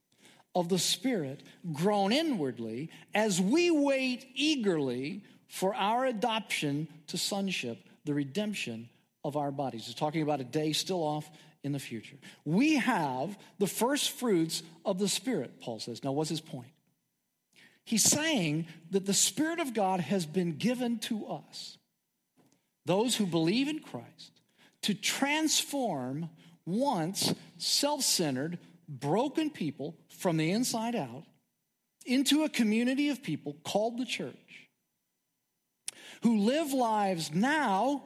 of 0.55 0.69
the 0.69 0.79
Spirit 0.79 1.43
groan 1.73 2.13
inwardly 2.13 2.89
as 3.13 3.41
we 3.41 3.69
wait 3.69 4.25
eagerly 4.33 5.23
for 5.47 5.75
our 5.75 6.05
adoption 6.05 6.87
to 7.07 7.17
sonship, 7.17 7.77
the 8.05 8.13
redemption 8.13 8.89
of 9.23 9.35
our 9.35 9.51
bodies. 9.51 9.85
He's 9.85 9.95
talking 9.95 10.21
about 10.21 10.39
a 10.39 10.45
day 10.45 10.71
still 10.71 11.03
off 11.03 11.29
in 11.63 11.71
the 11.71 11.79
future. 11.79 12.15
We 12.45 12.75
have 12.75 13.37
the 13.59 13.67
first 13.67 14.11
fruits 14.11 14.63
of 14.85 14.99
the 14.99 15.09
Spirit, 15.09 15.59
Paul 15.61 15.79
says. 15.79 16.03
Now, 16.03 16.13
what's 16.13 16.29
his 16.29 16.41
point? 16.41 16.69
He's 17.83 18.03
saying 18.03 18.67
that 18.91 19.05
the 19.05 19.13
Spirit 19.13 19.59
of 19.59 19.73
God 19.73 19.99
has 19.99 20.25
been 20.25 20.57
given 20.57 20.99
to 20.99 21.27
us, 21.27 21.77
those 22.85 23.15
who 23.15 23.25
believe 23.25 23.67
in 23.67 23.79
Christ, 23.79 24.41
to 24.83 24.93
transform 24.93 26.29
once 26.65 27.33
self 27.57 28.01
centered, 28.03 28.59
broken 28.87 29.49
people 29.49 29.97
from 30.19 30.37
the 30.37 30.51
inside 30.51 30.95
out 30.95 31.23
into 32.05 32.43
a 32.43 32.49
community 32.49 33.09
of 33.09 33.23
people 33.23 33.57
called 33.63 33.97
the 33.97 34.05
church 34.05 34.69
who 36.21 36.39
live 36.39 36.73
lives 36.73 37.33
now 37.33 38.03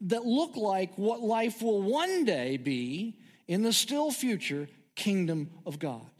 that 0.00 0.24
look 0.24 0.56
like 0.56 0.96
what 0.96 1.20
life 1.20 1.62
will 1.62 1.82
one 1.82 2.24
day 2.24 2.56
be 2.56 3.18
in 3.46 3.62
the 3.62 3.72
still 3.72 4.10
future 4.10 4.68
kingdom 4.94 5.50
of 5.66 5.78
God. 5.78 6.10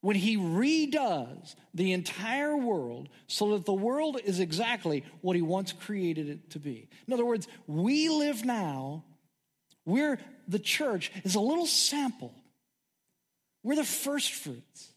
When 0.00 0.16
he 0.16 0.36
redoes 0.36 1.54
the 1.72 1.92
entire 1.92 2.54
world 2.54 3.08
so 3.26 3.52
that 3.52 3.64
the 3.64 3.72
world 3.72 4.20
is 4.22 4.38
exactly 4.38 5.04
what 5.22 5.36
he 5.36 5.42
once 5.42 5.72
created 5.72 6.28
it 6.28 6.50
to 6.50 6.58
be. 6.58 6.88
In 7.06 7.14
other 7.14 7.24
words, 7.24 7.48
we 7.66 8.10
live 8.10 8.44
now, 8.44 9.04
we're 9.86 10.20
the 10.48 10.58
church 10.58 11.10
is 11.24 11.34
a 11.34 11.40
little 11.40 11.66
sample. 11.66 12.34
We're 13.62 13.76
the 13.76 13.84
first 13.84 14.32
fruits. 14.32 14.92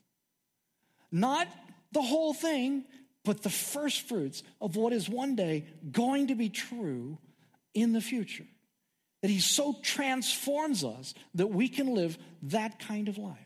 Not 1.11 1.47
the 1.91 2.01
whole 2.01 2.33
thing, 2.33 2.85
but 3.23 3.43
the 3.43 3.49
first 3.49 4.07
fruits 4.07 4.43
of 4.61 4.75
what 4.75 4.93
is 4.93 5.09
one 5.09 5.35
day 5.35 5.65
going 5.91 6.27
to 6.27 6.35
be 6.35 6.49
true 6.49 7.17
in 7.73 7.93
the 7.93 8.01
future. 8.01 8.45
That 9.21 9.31
He 9.31 9.39
so 9.39 9.75
transforms 9.81 10.83
us 10.83 11.13
that 11.35 11.47
we 11.47 11.69
can 11.69 11.93
live 11.93 12.17
that 12.43 12.79
kind 12.79 13.07
of 13.07 13.17
life. 13.17 13.37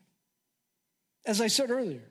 As 1.26 1.40
I 1.40 1.48
said 1.48 1.72
earlier, 1.72 2.04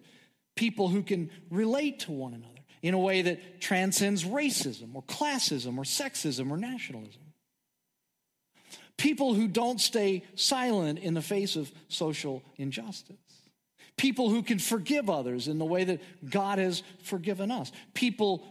people 0.57 0.89
who 0.89 1.03
can 1.03 1.31
relate 1.51 2.01
to 2.01 2.13
one 2.13 2.35
another 2.35 2.61
in 2.83 2.95
a 2.95 2.99
way 2.99 3.23
that 3.23 3.61
transcends 3.61 4.25
racism 4.25 4.95
or 4.95 5.03
classism 5.03 5.77
or 5.77 5.85
sexism 5.85 6.51
or 6.51 6.57
nationalism. 6.57 7.20
People 8.97 9.35
who 9.35 9.49
don't 9.49 9.81
stay 9.81 10.25
silent 10.35 10.99
in 10.99 11.15
the 11.15 11.23
face 11.23 11.57
of 11.57 11.71
social 11.89 12.43
injustice 12.57 13.17
people 14.01 14.31
who 14.31 14.43
can 14.43 14.59
forgive 14.59 15.11
others 15.11 15.47
in 15.47 15.59
the 15.59 15.65
way 15.65 15.85
that 15.85 16.01
God 16.31 16.59
has 16.59 16.83
forgiven 17.03 17.51
us, 17.51 17.71
people 17.93 18.43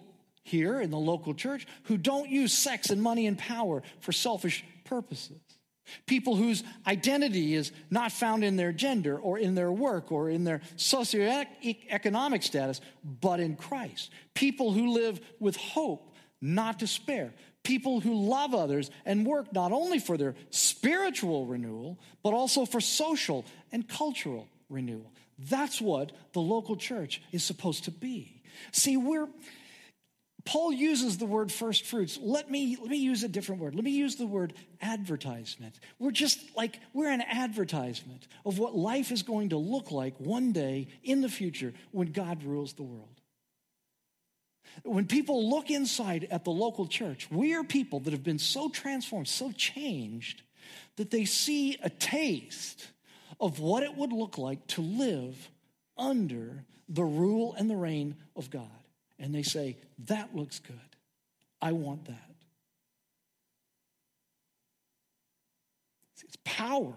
here 0.44 0.80
in 0.80 0.92
the 0.92 0.98
local 0.98 1.34
church 1.34 1.66
who 1.84 1.98
don't 1.98 2.30
use 2.30 2.54
sex 2.54 2.92
and 2.92 3.02
money 3.02 3.26
and 3.26 3.36
power 3.36 3.82
for 4.00 4.12
selfish 4.12 4.64
purposes. 4.86 5.42
People 6.06 6.36
whose 6.36 6.64
identity 6.86 7.56
is 7.56 7.72
not 7.90 8.12
found 8.12 8.44
in 8.44 8.58
their 8.58 8.72
gender 8.72 9.18
or 9.18 9.40
in 9.40 9.56
their 9.56 9.72
work 9.72 10.12
or 10.12 10.30
in 10.30 10.44
their 10.44 10.62
socioeconomic 10.78 12.44
status, 12.44 12.80
but 13.04 13.40
in 13.40 13.56
Christ. 13.56 14.12
People 14.36 14.72
who 14.72 14.94
live 14.94 15.20
with 15.40 15.56
hope, 15.56 16.16
not 16.42 16.78
despair. 16.78 17.34
People 17.70 18.00
who 18.00 18.16
love 18.16 18.56
others 18.56 18.90
and 19.06 19.28
work 19.28 19.54
not 19.54 19.72
only 19.72 20.00
for 20.00 20.18
their 20.18 20.34
spiritual 20.50 21.46
renewal, 21.46 22.00
but 22.24 22.34
also 22.34 22.66
for 22.66 22.82
social 22.82 23.46
and 23.72 23.88
cultural 23.88 24.48
renewal. 24.70 25.12
That's 25.38 25.80
what 25.80 26.12
the 26.34 26.42
local 26.42 26.76
church 26.78 27.22
is 27.32 27.44
supposed 27.44 27.84
to 27.84 27.92
be. 27.92 28.42
See, 28.72 28.98
we're 28.98 29.28
Paul 30.46 30.74
uses 30.74 31.20
the 31.20 31.28
word 31.28 31.52
first 31.52 31.86
fruits. 31.86 32.18
Let 32.20 32.50
me 32.50 32.76
let 32.82 32.90
me 32.90 32.98
use 32.98 33.24
a 33.24 33.28
different 33.28 33.62
word. 33.62 33.76
Let 33.76 33.84
me 33.84 33.92
use 33.92 34.16
the 34.16 34.26
word 34.26 34.56
advertisement. 34.82 35.80
We're 36.00 36.10
just 36.10 36.40
like 36.58 36.80
we're 36.92 37.12
an 37.12 37.22
advertisement 37.22 38.28
of 38.48 38.58
what 38.58 38.76
life 38.76 39.12
is 39.12 39.22
going 39.22 39.50
to 39.50 39.58
look 39.58 39.92
like 39.92 40.16
one 40.18 40.54
day 40.54 40.88
in 41.04 41.22
the 41.22 41.30
future 41.30 41.72
when 41.92 42.14
God 42.14 42.44
rules 42.44 42.74
the 42.74 42.82
world. 42.82 43.19
When 44.84 45.06
people 45.06 45.50
look 45.50 45.70
inside 45.70 46.28
at 46.32 46.44
the 46.46 46.52
local 46.52 46.88
church, 46.88 47.30
we 47.30 47.54
are 47.54 47.64
people 47.64 48.00
that 48.02 48.14
have 48.14 48.24
been 48.24 48.40
so 48.40 48.70
transformed, 48.70 49.28
so 49.28 49.52
changed 49.52 50.42
that 50.96 51.12
they 51.12 51.26
see 51.26 51.78
a 51.82 51.90
taste 51.90 52.88
of 53.40 53.60
what 53.60 53.84
it 53.84 53.96
would 53.96 54.12
look 54.12 54.38
like 54.38 54.66
to 54.68 54.82
live 54.82 55.50
under 55.98 56.64
the 56.88 57.04
rule 57.04 57.54
and 57.58 57.70
the 57.70 57.76
reign 57.76 58.16
of 58.36 58.50
God. 58.50 58.70
And 59.18 59.34
they 59.34 59.44
say, 59.44 59.78
That 60.08 60.36
looks 60.36 60.60
good. 60.60 60.76
I 61.62 61.74
want 61.74 62.06
that. 62.06 62.30
It's 66.24 66.38
power 66.44 66.94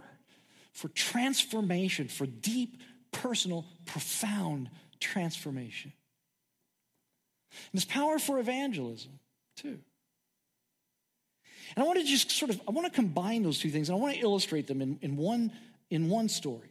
for 0.73 0.89
transformation, 0.89 2.09
for 2.09 2.27
deep, 2.27 2.77
personal, 3.13 3.65
profound 3.87 4.69
transformation. 5.01 5.93
And 7.73 7.83
it's 7.83 7.85
power 7.85 8.19
for 8.19 8.39
evangelism, 8.39 9.19
too. 9.57 9.79
And 11.75 11.83
I 11.83 11.87
want 11.87 11.99
to 11.99 12.05
just 12.05 12.31
sort 12.31 12.51
of, 12.51 12.61
I 12.69 12.71
want 12.71 12.87
to 12.87 12.93
combine 12.93 13.43
those 13.43 13.59
two 13.59 13.71
things. 13.71 13.89
And 13.89 13.97
I 13.97 14.01
want 14.01 14.15
to 14.15 14.21
illustrate 14.21 14.67
them 14.67 14.83
in, 14.83 14.99
in 15.01 15.17
one 15.17 15.53
in 15.93 16.09
one 16.09 16.29
story. 16.29 16.71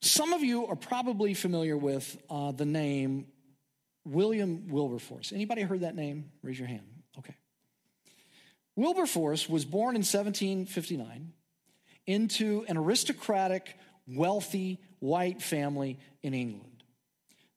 Some 0.00 0.32
of 0.32 0.42
you 0.42 0.66
are 0.66 0.76
probably 0.76 1.34
familiar 1.34 1.76
with 1.76 2.16
uh, 2.30 2.52
the 2.52 2.64
name 2.64 3.26
William 4.06 4.68
Wilberforce. 4.68 5.32
Anybody 5.32 5.60
heard 5.62 5.80
that 5.80 5.94
name? 5.94 6.30
Raise 6.42 6.58
your 6.58 6.68
hand. 6.68 6.86
Okay. 7.18 7.34
Wilberforce 8.76 9.46
was 9.46 9.66
born 9.66 9.94
in 9.94 10.00
1759 10.00 11.32
into 12.06 12.64
an 12.66 12.78
aristocratic, 12.78 13.76
wealthy, 14.06 14.80
white 15.00 15.42
family 15.42 15.98
in 16.22 16.32
England. 16.32 16.77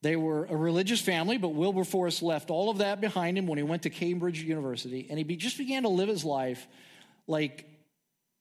They 0.01 0.15
were 0.15 0.45
a 0.45 0.55
religious 0.55 0.99
family, 0.99 1.37
but 1.37 1.49
Wilberforce 1.49 2.21
left 2.21 2.49
all 2.49 2.69
of 2.69 2.79
that 2.79 3.01
behind 3.01 3.37
him 3.37 3.45
when 3.45 3.57
he 3.57 3.63
went 3.63 3.83
to 3.83 3.89
Cambridge 3.89 4.41
University, 4.41 5.07
and 5.09 5.17
he 5.17 5.23
be, 5.23 5.35
just 5.35 5.57
began 5.57 5.83
to 5.83 5.89
live 5.89 6.09
his 6.09 6.25
life 6.25 6.67
like 7.27 7.67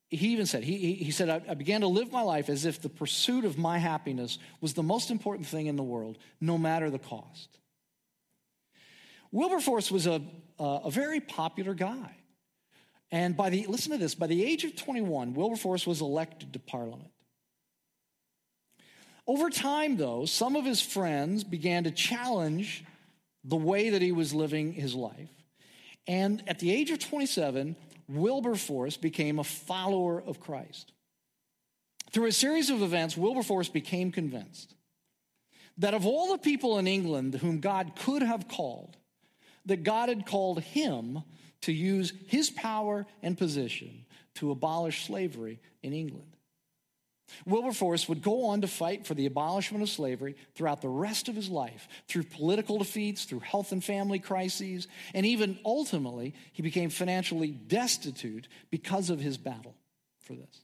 he 0.09 0.29
even 0.31 0.47
said, 0.47 0.65
he, 0.65 0.95
he 0.95 1.13
said, 1.13 1.29
I, 1.29 1.41
I 1.51 1.55
began 1.55 1.83
to 1.83 1.87
live 1.87 2.11
my 2.11 2.23
life 2.23 2.49
as 2.49 2.65
if 2.65 2.83
the 2.83 2.89
pursuit 2.89 3.45
of 3.45 3.57
my 3.57 3.79
happiness 3.79 4.39
was 4.61 4.75
the 4.75 4.83
most 4.83 5.11
important 5.11 5.47
thing 5.47 5.67
in 5.67 5.77
the 5.77 5.85
world, 5.85 6.19
no 6.41 6.59
matter 6.59 6.91
the 6.91 6.99
cost. 6.99 7.59
Wilberforce 9.31 9.91
was 9.91 10.09
a, 10.09 10.21
a 10.59 10.91
very 10.91 11.21
popular 11.21 11.75
guy. 11.75 12.17
And 13.13 13.37
by 13.37 13.51
the, 13.51 13.67
listen 13.67 13.93
to 13.93 13.99
this, 13.99 14.17
by 14.17 14.27
the 14.27 14.45
age 14.45 14.65
of 14.65 14.75
21, 14.75 15.35
Wilberforce 15.35 15.87
was 15.87 16.01
elected 16.01 16.53
to 16.55 16.59
parliament. 16.59 17.11
Over 19.31 19.49
time, 19.49 19.97
though, 19.97 20.25
some 20.25 20.57
of 20.57 20.65
his 20.65 20.81
friends 20.81 21.45
began 21.45 21.85
to 21.85 21.93
challenge 21.93 22.85
the 23.45 23.55
way 23.55 23.91
that 23.91 24.03
he 24.03 24.11
was 24.11 24.35
living 24.35 24.73
his 24.73 24.93
life. 24.93 25.31
And 26.09 26.43
at 26.49 26.59
the 26.59 26.73
age 26.73 26.91
of 26.91 26.99
27, 26.99 27.77
Wilberforce 28.09 28.97
became 28.97 29.39
a 29.39 29.45
follower 29.45 30.21
of 30.21 30.41
Christ. 30.41 30.91
Through 32.11 32.27
a 32.27 32.33
series 32.33 32.71
of 32.71 32.83
events, 32.83 33.17
Wilberforce 33.17 33.69
became 33.69 34.11
convinced 34.11 34.75
that 35.79 35.95
of 35.95 36.07
all 36.07 36.33
the 36.33 36.39
people 36.39 36.81
in 36.81 36.89
England 36.89 37.35
whom 37.35 37.61
God 37.61 37.93
could 38.01 38.23
have 38.23 38.49
called, 38.49 38.97
that 39.65 39.85
God 39.85 40.09
had 40.09 40.27
called 40.27 40.61
him 40.61 41.23
to 41.61 41.73
use 41.73 42.13
his 42.27 42.51
power 42.51 43.07
and 43.23 43.39
position 43.39 44.07
to 44.35 44.51
abolish 44.51 45.07
slavery 45.07 45.61
in 45.85 45.93
England. 45.93 46.30
Wilberforce 47.47 48.09
would 48.09 48.23
go 48.23 48.47
on 48.47 48.61
to 48.61 48.67
fight 48.67 49.07
for 49.07 49.15
the 49.15 49.27
abolishment 49.27 49.83
of 49.83 49.89
slavery 49.89 50.37
throughout 50.55 50.81
the 50.83 50.89
rest 50.89 51.29
of 51.29 51.37
his 51.37 51.49
life, 51.49 51.89
through 52.09 52.25
political 52.25 52.79
defeats, 52.79 53.25
through 53.25 53.41
health 53.41 53.73
and 53.73 53.83
family 53.83 54.19
crises, 54.19 54.89
and 55.15 55.27
even 55.27 55.59
ultimately, 55.65 56.35
he 56.53 56.63
became 56.63 56.91
financially 56.91 57.51
destitute 57.51 58.49
because 58.71 59.11
of 59.11 59.21
his 59.21 59.37
battle 59.37 59.75
for 60.21 60.35
this. 60.35 60.63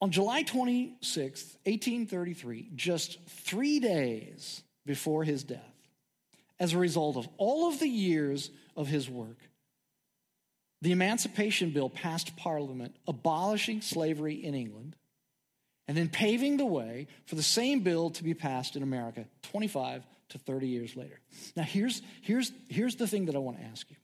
On 0.00 0.10
July 0.10 0.42
26, 0.42 1.42
1833, 1.64 2.70
just 2.74 3.18
three 3.26 3.80
days 3.80 4.62
before 4.84 5.24
his 5.24 5.44
death, 5.44 5.60
as 6.60 6.72
a 6.72 6.78
result 6.78 7.16
of 7.16 7.28
all 7.38 7.68
of 7.68 7.80
the 7.80 7.88
years 7.88 8.50
of 8.76 8.86
his 8.86 9.08
work, 9.08 9.38
the 10.84 10.92
Emancipation 10.92 11.70
Bill 11.70 11.88
passed 11.88 12.36
Parliament 12.36 12.94
abolishing 13.08 13.80
slavery 13.80 14.34
in 14.34 14.54
England 14.54 14.94
and 15.88 15.96
then 15.96 16.10
paving 16.10 16.58
the 16.58 16.66
way 16.66 17.06
for 17.24 17.36
the 17.36 17.42
same 17.42 17.80
bill 17.80 18.10
to 18.10 18.22
be 18.22 18.34
passed 18.34 18.76
in 18.76 18.82
America 18.82 19.24
25 19.44 20.04
to 20.28 20.38
30 20.38 20.68
years 20.68 20.94
later. 20.94 21.18
Now, 21.56 21.62
here's, 21.62 22.02
here's, 22.20 22.52
here's 22.68 22.96
the 22.96 23.06
thing 23.06 23.26
that 23.26 23.34
I 23.34 23.38
want 23.38 23.58
to 23.58 23.64
ask 23.64 23.88
you 23.90 23.96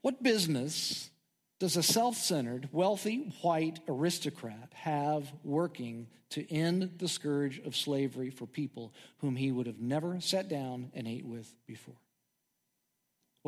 What 0.00 0.22
business 0.22 1.10
does 1.58 1.76
a 1.76 1.82
self 1.82 2.16
centered, 2.16 2.70
wealthy, 2.72 3.34
white 3.42 3.78
aristocrat 3.88 4.72
have 4.72 5.30
working 5.44 6.06
to 6.30 6.50
end 6.50 6.94
the 6.96 7.08
scourge 7.08 7.58
of 7.58 7.76
slavery 7.76 8.30
for 8.30 8.46
people 8.46 8.94
whom 9.18 9.36
he 9.36 9.52
would 9.52 9.66
have 9.66 9.80
never 9.80 10.18
sat 10.20 10.48
down 10.48 10.92
and 10.94 11.06
ate 11.06 11.26
with 11.26 11.54
before? 11.66 11.96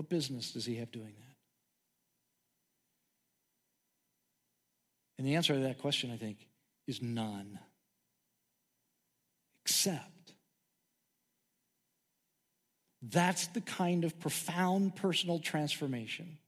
What 0.00 0.08
business 0.08 0.52
does 0.52 0.64
he 0.64 0.76
have 0.76 0.90
doing 0.90 1.12
that? 1.18 1.36
And 5.18 5.26
the 5.26 5.34
answer 5.34 5.52
to 5.52 5.60
that 5.60 5.76
question, 5.76 6.10
I 6.10 6.16
think, 6.16 6.38
is 6.86 7.02
none. 7.02 7.58
Except 9.66 10.32
that's 13.02 13.48
the 13.48 13.60
kind 13.60 14.04
of 14.04 14.18
profound 14.18 14.96
personal 14.96 15.38
transformation 15.38 16.38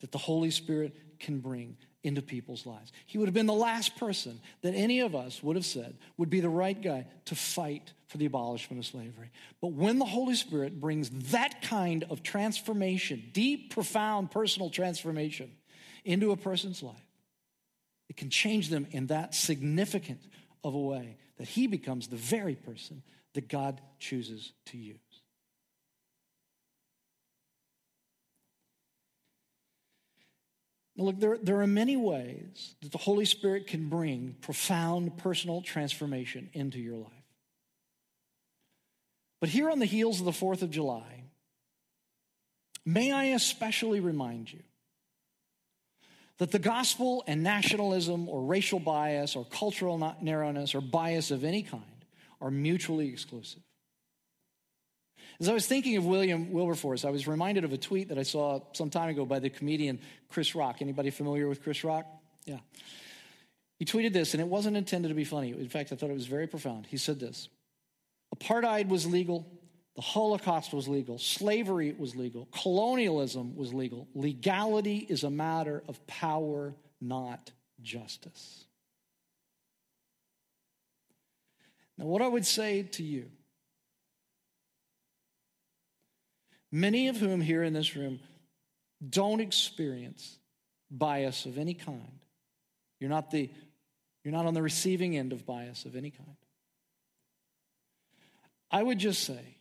that 0.00 0.10
the 0.10 0.18
Holy 0.18 0.50
Spirit 0.50 1.20
can 1.20 1.38
bring 1.38 1.76
into 2.04 2.22
people's 2.22 2.64
lives. 2.64 2.92
He 3.06 3.18
would 3.18 3.26
have 3.26 3.34
been 3.34 3.46
the 3.46 3.52
last 3.52 3.96
person 3.96 4.40
that 4.62 4.74
any 4.74 5.00
of 5.00 5.14
us 5.14 5.42
would 5.42 5.56
have 5.56 5.66
said 5.66 5.96
would 6.16 6.30
be 6.30 6.40
the 6.40 6.48
right 6.48 6.80
guy 6.80 7.06
to 7.26 7.34
fight 7.34 7.92
for 8.06 8.18
the 8.18 8.26
abolishment 8.26 8.78
of 8.78 8.86
slavery. 8.86 9.30
But 9.60 9.72
when 9.72 9.98
the 9.98 10.04
Holy 10.04 10.34
Spirit 10.34 10.80
brings 10.80 11.10
that 11.32 11.62
kind 11.62 12.04
of 12.08 12.22
transformation, 12.22 13.24
deep, 13.32 13.72
profound 13.72 14.30
personal 14.30 14.70
transformation 14.70 15.50
into 16.04 16.30
a 16.30 16.36
person's 16.36 16.82
life, 16.82 16.96
it 18.08 18.16
can 18.16 18.30
change 18.30 18.68
them 18.68 18.86
in 18.90 19.08
that 19.08 19.34
significant 19.34 20.20
of 20.64 20.74
a 20.74 20.80
way 20.80 21.16
that 21.36 21.48
he 21.48 21.66
becomes 21.66 22.08
the 22.08 22.16
very 22.16 22.54
person 22.54 23.02
that 23.34 23.48
God 23.48 23.80
chooses 23.98 24.52
to 24.66 24.78
use. 24.78 24.96
Now, 30.98 31.04
look, 31.04 31.20
there, 31.20 31.38
there 31.40 31.60
are 31.60 31.66
many 31.66 31.96
ways 31.96 32.74
that 32.82 32.90
the 32.90 32.98
Holy 32.98 33.24
Spirit 33.24 33.68
can 33.68 33.88
bring 33.88 34.34
profound 34.40 35.16
personal 35.16 35.62
transformation 35.62 36.50
into 36.52 36.80
your 36.80 36.96
life. 36.96 37.12
But 39.40 39.48
here 39.50 39.70
on 39.70 39.78
the 39.78 39.86
heels 39.86 40.18
of 40.18 40.26
the 40.26 40.32
4th 40.32 40.62
of 40.62 40.70
July, 40.72 41.22
may 42.84 43.12
I 43.12 43.26
especially 43.26 44.00
remind 44.00 44.52
you 44.52 44.64
that 46.38 46.50
the 46.50 46.58
gospel 46.58 47.22
and 47.28 47.44
nationalism 47.44 48.28
or 48.28 48.42
racial 48.42 48.80
bias 48.80 49.36
or 49.36 49.44
cultural 49.44 50.16
narrowness 50.20 50.74
or 50.74 50.80
bias 50.80 51.30
of 51.30 51.44
any 51.44 51.62
kind 51.62 51.84
are 52.40 52.50
mutually 52.50 53.08
exclusive. 53.08 53.62
As 55.40 55.48
I 55.48 55.52
was 55.52 55.66
thinking 55.66 55.96
of 55.96 56.04
William 56.04 56.50
Wilberforce, 56.52 57.04
I 57.04 57.10
was 57.10 57.28
reminded 57.28 57.64
of 57.64 57.72
a 57.72 57.78
tweet 57.78 58.08
that 58.08 58.18
I 58.18 58.24
saw 58.24 58.60
some 58.72 58.90
time 58.90 59.08
ago 59.08 59.24
by 59.24 59.38
the 59.38 59.50
comedian 59.50 60.00
Chris 60.28 60.54
Rock. 60.54 60.78
Anybody 60.80 61.10
familiar 61.10 61.48
with 61.48 61.62
Chris 61.62 61.84
Rock? 61.84 62.06
Yeah. 62.44 62.58
He 63.78 63.84
tweeted 63.84 64.12
this, 64.12 64.34
and 64.34 64.40
it 64.40 64.48
wasn't 64.48 64.76
intended 64.76 65.08
to 65.08 65.14
be 65.14 65.24
funny. 65.24 65.50
In 65.50 65.68
fact, 65.68 65.92
I 65.92 65.96
thought 65.96 66.10
it 66.10 66.14
was 66.14 66.26
very 66.26 66.48
profound. 66.48 66.86
He 66.86 66.96
said 66.96 67.20
this 67.20 67.48
Apartheid 68.34 68.88
was 68.88 69.06
legal, 69.06 69.46
the 69.94 70.02
Holocaust 70.02 70.72
was 70.72 70.88
legal, 70.88 71.18
slavery 71.18 71.94
was 71.96 72.16
legal, 72.16 72.48
colonialism 72.60 73.54
was 73.54 73.72
legal. 73.72 74.08
Legality 74.14 75.06
is 75.08 75.22
a 75.22 75.30
matter 75.30 75.84
of 75.86 76.04
power, 76.08 76.74
not 77.00 77.52
justice. 77.80 78.64
Now, 81.96 82.06
what 82.06 82.22
I 82.22 82.28
would 82.28 82.46
say 82.46 82.82
to 82.82 83.04
you 83.04 83.30
many 86.70 87.08
of 87.08 87.16
whom 87.16 87.40
here 87.40 87.62
in 87.62 87.72
this 87.72 87.96
room 87.96 88.20
don't 89.08 89.40
experience 89.40 90.38
bias 90.90 91.46
of 91.46 91.58
any 91.58 91.74
kind. 91.74 92.20
You're 93.00 93.10
not, 93.10 93.30
the, 93.30 93.50
you're 94.24 94.32
not 94.32 94.46
on 94.46 94.54
the 94.54 94.62
receiving 94.62 95.16
end 95.16 95.32
of 95.32 95.46
bias 95.46 95.84
of 95.84 95.96
any 95.96 96.10
kind. 96.10 96.36
I 98.70 98.82
would 98.82 98.98
just 98.98 99.24
say 99.24 99.56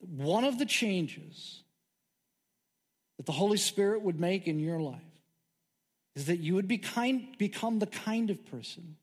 one 0.00 0.44
of 0.44 0.58
the 0.58 0.66
changes 0.66 1.62
that 3.16 3.26
the 3.26 3.32
Holy 3.32 3.56
Spirit 3.56 4.02
would 4.02 4.20
make 4.20 4.46
in 4.46 4.58
your 4.58 4.80
life 4.80 5.00
is 6.16 6.26
that 6.26 6.38
you 6.38 6.54
would 6.54 6.68
be 6.68 6.78
kind, 6.78 7.36
become 7.38 7.78
the 7.78 7.86
kind 7.86 8.30
of 8.30 8.44
person 8.50 8.96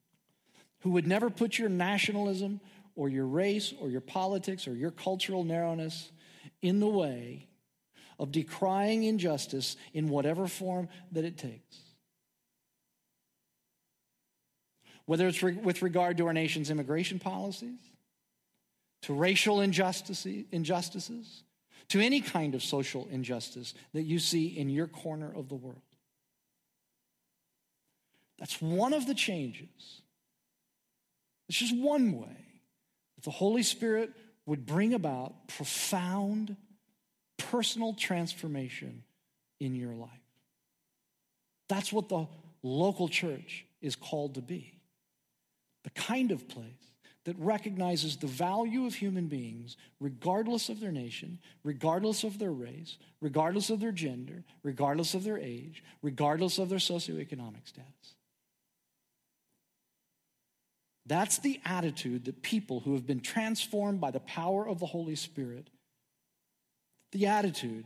who 0.82 0.92
would 0.92 1.08
never 1.08 1.30
put 1.30 1.58
your 1.58 1.70
nationalism 1.70 2.60
or 2.96 3.10
your 3.10 3.26
race 3.26 3.74
or 3.80 3.90
your 3.90 4.02
politics 4.02 4.68
or 4.68 4.74
your 4.74 4.92
cultural 4.92 5.44
narrowness 5.44 6.12
in 6.62 6.80
the 6.80 6.88
way 6.88 7.48
of 8.20 8.32
decrying 8.32 9.04
injustice 9.04 9.76
in 9.94 10.10
whatever 10.10 10.48
form 10.48 10.88
that 11.12 11.26
it 11.26 11.38
takes. 11.38 11.78
Whether 15.06 15.28
it's 15.28 15.42
re- 15.42 15.54
with 15.54 15.82
regard 15.82 16.18
to 16.18 16.28
our 16.28 16.34
nation's 16.34 16.70
immigration 16.70 17.20
policies, 17.20 17.80
to 19.02 19.14
racial 19.14 19.62
injustices, 19.62 20.46
injustices, 20.52 21.44
to 21.90 22.00
any 22.00 22.22
kind 22.22 22.56
of 22.56 22.64
social 22.64 23.08
injustice 23.12 23.74
that 23.94 24.04
you 24.04 24.20
see 24.20 24.48
in 24.48 24.70
your 24.70 24.88
corner 24.88 25.32
of 25.36 25.50
the 25.50 25.56
world. 25.56 25.82
That's 28.40 28.62
one 28.62 28.94
of 28.94 29.08
the 29.08 29.14
changes. 29.14 30.02
It's 31.50 31.58
just 31.58 31.76
one 31.76 32.14
way 32.14 32.46
that 33.16 33.24
the 33.24 33.32
Holy 33.32 33.64
Spirit 33.64 34.12
would 34.46 34.66
bring 34.66 34.94
about 34.94 35.48
profound 35.48 36.56
personal 37.38 37.94
transformation 37.94 39.04
in 39.60 39.76
your 39.76 39.94
life. 39.94 40.10
That's 41.70 41.94
what 41.94 42.10
the 42.10 42.28
local 42.64 43.08
church 43.08 43.66
is 43.82 43.96
called 43.96 44.36
to 44.36 44.42
be 44.42 44.82
the 45.84 45.90
kind 45.92 46.32
of 46.32 46.48
place 46.48 46.92
that 47.24 47.36
recognizes 47.38 48.18
the 48.18 48.28
value 48.28 48.86
of 48.86 48.96
human 48.96 49.28
beings, 49.28 49.78
regardless 50.00 50.70
of 50.70 50.80
their 50.80 50.92
nation, 50.92 51.40
regardless 51.64 52.24
of 52.24 52.40
their 52.40 52.52
race, 52.52 52.98
regardless 53.20 53.70
of 53.70 53.80
their 53.80 53.92
gender, 53.92 54.44
regardless 54.64 55.14
of 55.14 55.24
their 55.24 55.38
age, 55.38 55.84
regardless 56.02 56.58
of 56.58 56.70
their 56.70 56.80
socioeconomic 56.80 57.68
status. 57.68 58.16
That's 61.06 61.40
the 61.40 61.60
attitude 61.66 62.26
that 62.26 62.42
people 62.42 62.80
who 62.82 62.94
have 62.94 63.08
been 63.08 63.22
transformed 63.22 64.00
by 64.00 64.12
the 64.12 64.20
power 64.20 64.68
of 64.68 64.80
the 64.80 64.86
Holy 64.86 65.16
Spirit, 65.16 65.70
the 67.12 67.28
attitude 67.28 67.86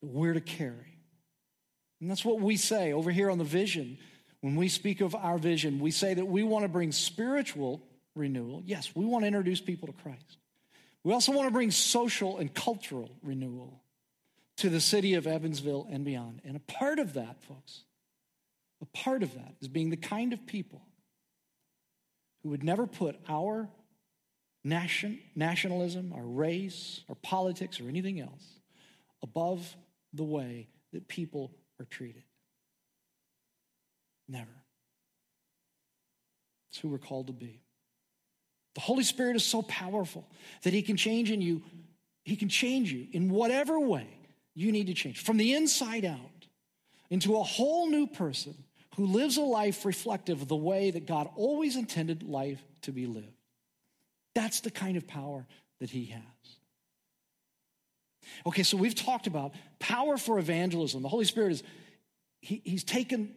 that 0.00 0.08
we're 0.08 0.34
to 0.34 0.40
carry. 0.40 0.98
And 2.00 2.10
that's 2.10 2.24
what 2.24 2.40
we 2.40 2.56
say 2.56 2.92
over 2.92 3.10
here 3.10 3.30
on 3.30 3.38
the 3.38 3.44
vision. 3.44 3.98
When 4.40 4.56
we 4.56 4.68
speak 4.68 5.00
of 5.00 5.14
our 5.14 5.38
vision, 5.38 5.80
we 5.80 5.90
say 5.90 6.14
that 6.14 6.24
we 6.24 6.42
want 6.42 6.64
to 6.64 6.68
bring 6.68 6.92
spiritual 6.92 7.82
renewal. 8.14 8.62
Yes, 8.64 8.90
we 8.94 9.04
want 9.04 9.22
to 9.22 9.28
introduce 9.28 9.60
people 9.60 9.86
to 9.86 9.94
Christ. 9.94 10.38
We 11.04 11.12
also 11.12 11.32
want 11.32 11.48
to 11.48 11.52
bring 11.52 11.70
social 11.70 12.38
and 12.38 12.52
cultural 12.52 13.10
renewal 13.22 13.82
to 14.58 14.68
the 14.68 14.80
city 14.80 15.14
of 15.14 15.26
Evansville 15.26 15.88
and 15.90 16.04
beyond. 16.04 16.40
And 16.44 16.56
a 16.56 16.60
part 16.60 16.98
of 16.98 17.14
that, 17.14 17.42
folks, 17.42 17.82
a 18.80 18.86
part 18.86 19.22
of 19.22 19.34
that 19.34 19.54
is 19.60 19.68
being 19.68 19.90
the 19.90 19.96
kind 19.96 20.32
of 20.32 20.46
people 20.46 20.82
who 22.42 22.50
would 22.50 22.64
never 22.64 22.86
put 22.86 23.18
our 23.28 23.68
nation, 24.64 25.18
nationalism, 25.34 26.12
our 26.12 26.24
race, 26.24 27.02
our 27.08 27.14
politics, 27.16 27.80
or 27.80 27.88
anything 27.88 28.20
else 28.20 28.60
above 29.22 29.76
the 30.12 30.24
way 30.24 30.68
that 30.92 31.08
people 31.08 31.52
are 31.80 31.84
treated. 31.86 32.22
Never. 34.28 34.50
It's 36.70 36.78
who 36.78 36.88
we're 36.88 36.98
called 36.98 37.26
to 37.26 37.32
be. 37.32 37.60
The 38.74 38.80
Holy 38.80 39.04
Spirit 39.04 39.36
is 39.36 39.44
so 39.44 39.62
powerful 39.62 40.26
that 40.62 40.72
He 40.72 40.82
can 40.82 40.96
change 40.96 41.30
in 41.30 41.40
you, 41.40 41.62
He 42.24 42.36
can 42.36 42.48
change 42.48 42.92
you 42.92 43.06
in 43.12 43.28
whatever 43.28 43.78
way 43.78 44.06
you 44.54 44.72
need 44.72 44.86
to 44.86 44.94
change, 44.94 45.22
from 45.22 45.36
the 45.36 45.54
inside 45.54 46.04
out 46.04 46.18
into 47.10 47.36
a 47.36 47.42
whole 47.42 47.88
new 47.88 48.06
person 48.06 48.54
who 48.96 49.06
lives 49.06 49.36
a 49.36 49.42
life 49.42 49.84
reflective 49.84 50.42
of 50.42 50.48
the 50.48 50.56
way 50.56 50.90
that 50.90 51.06
God 51.06 51.28
always 51.36 51.76
intended 51.76 52.22
life 52.22 52.62
to 52.82 52.92
be 52.92 53.06
lived. 53.06 53.26
That's 54.34 54.60
the 54.60 54.70
kind 54.70 54.96
of 54.96 55.06
power 55.06 55.46
that 55.80 55.90
he 55.90 56.06
has. 56.06 56.22
Okay, 58.46 58.62
so 58.62 58.76
we've 58.76 58.94
talked 58.94 59.26
about 59.26 59.52
power 59.78 60.16
for 60.16 60.38
evangelism. 60.38 61.02
The 61.02 61.08
Holy 61.08 61.24
Spirit 61.24 61.52
is, 61.52 61.62
he, 62.40 62.62
he's 62.64 62.84
taken, 62.84 63.34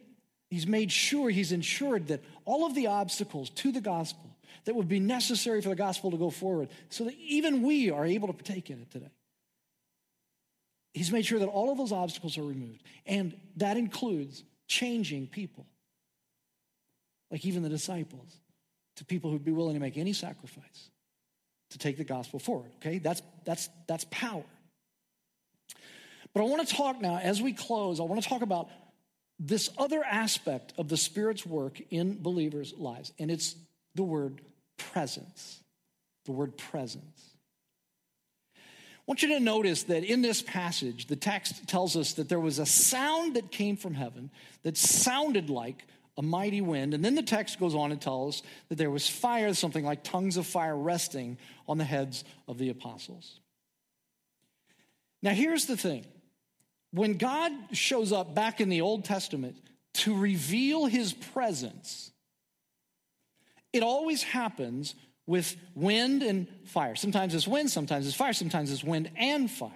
he's 0.50 0.66
made 0.66 0.92
sure, 0.92 1.28
he's 1.30 1.52
ensured 1.52 2.08
that 2.08 2.22
all 2.44 2.66
of 2.66 2.74
the 2.74 2.86
obstacles 2.86 3.50
to 3.50 3.72
the 3.72 3.80
gospel 3.80 4.30
that 4.64 4.74
would 4.74 4.88
be 4.88 5.00
necessary 5.00 5.60
for 5.60 5.68
the 5.68 5.76
gospel 5.76 6.10
to 6.10 6.16
go 6.16 6.30
forward, 6.30 6.68
so 6.88 7.04
that 7.04 7.14
even 7.18 7.62
we 7.62 7.90
are 7.90 8.04
able 8.04 8.26
to 8.28 8.32
partake 8.32 8.70
in 8.70 8.80
it 8.80 8.90
today. 8.90 9.10
He's 10.92 11.12
made 11.12 11.26
sure 11.26 11.38
that 11.38 11.46
all 11.46 11.70
of 11.70 11.78
those 11.78 11.92
obstacles 11.92 12.38
are 12.38 12.42
removed. 12.42 12.82
And 13.04 13.36
that 13.56 13.76
includes 13.76 14.42
changing 14.68 15.26
people, 15.26 15.66
like 17.30 17.44
even 17.44 17.62
the 17.62 17.68
disciples, 17.68 18.38
to 18.96 19.04
people 19.04 19.30
who'd 19.30 19.44
be 19.44 19.52
willing 19.52 19.74
to 19.74 19.80
make 19.80 19.96
any 19.96 20.12
sacrifice 20.12 20.90
to 21.70 21.78
take 21.78 21.96
the 21.96 22.04
gospel 22.04 22.38
forward. 22.38 22.70
Okay, 22.76 22.98
that's 22.98 23.22
that's 23.44 23.68
that's 23.86 24.06
power. 24.10 24.44
But 26.34 26.42
I 26.42 26.44
want 26.44 26.68
to 26.68 26.74
talk 26.74 27.00
now, 27.00 27.18
as 27.18 27.40
we 27.40 27.52
close, 27.52 27.98
I 27.98 28.02
want 28.02 28.22
to 28.22 28.28
talk 28.28 28.42
about 28.42 28.68
this 29.38 29.70
other 29.78 30.02
aspect 30.04 30.72
of 30.78 30.88
the 30.88 30.96
Spirit's 30.96 31.46
work 31.46 31.80
in 31.90 32.22
believers' 32.22 32.74
lives, 32.76 33.12
and 33.18 33.30
it's 33.30 33.54
the 33.94 34.02
word 34.02 34.40
presence. 34.76 35.60
The 36.24 36.32
word 36.32 36.56
presence. 36.56 37.35
I 39.06 39.12
want 39.12 39.22
you 39.22 39.28
to 39.28 39.40
notice 39.40 39.84
that 39.84 40.02
in 40.02 40.20
this 40.20 40.42
passage, 40.42 41.06
the 41.06 41.14
text 41.14 41.68
tells 41.68 41.96
us 41.96 42.14
that 42.14 42.28
there 42.28 42.40
was 42.40 42.58
a 42.58 42.66
sound 42.66 43.36
that 43.36 43.52
came 43.52 43.76
from 43.76 43.94
heaven 43.94 44.30
that 44.64 44.76
sounded 44.76 45.48
like 45.48 45.86
a 46.18 46.22
mighty 46.22 46.60
wind. 46.60 46.92
And 46.92 47.04
then 47.04 47.14
the 47.14 47.22
text 47.22 47.60
goes 47.60 47.74
on 47.74 47.92
and 47.92 48.00
tells 48.00 48.40
us 48.40 48.42
that 48.68 48.78
there 48.78 48.90
was 48.90 49.08
fire, 49.08 49.54
something 49.54 49.84
like 49.84 50.02
tongues 50.02 50.36
of 50.36 50.46
fire 50.46 50.76
resting 50.76 51.38
on 51.68 51.78
the 51.78 51.84
heads 51.84 52.24
of 52.48 52.58
the 52.58 52.68
apostles. 52.70 53.38
Now, 55.22 55.30
here's 55.30 55.66
the 55.66 55.76
thing 55.76 56.04
when 56.90 57.16
God 57.16 57.52
shows 57.72 58.10
up 58.10 58.34
back 58.34 58.60
in 58.60 58.70
the 58.70 58.80
Old 58.80 59.04
Testament 59.04 59.56
to 59.94 60.16
reveal 60.16 60.86
his 60.86 61.12
presence, 61.12 62.10
it 63.72 63.82
always 63.82 64.24
happens 64.24 64.94
with 65.26 65.56
wind 65.74 66.22
and 66.22 66.46
fire. 66.64 66.94
Sometimes 66.94 67.34
it's 67.34 67.48
wind, 67.48 67.70
sometimes 67.70 68.06
it's 68.06 68.16
fire, 68.16 68.32
sometimes 68.32 68.70
it's 68.70 68.84
wind 68.84 69.10
and 69.16 69.50
fire. 69.50 69.70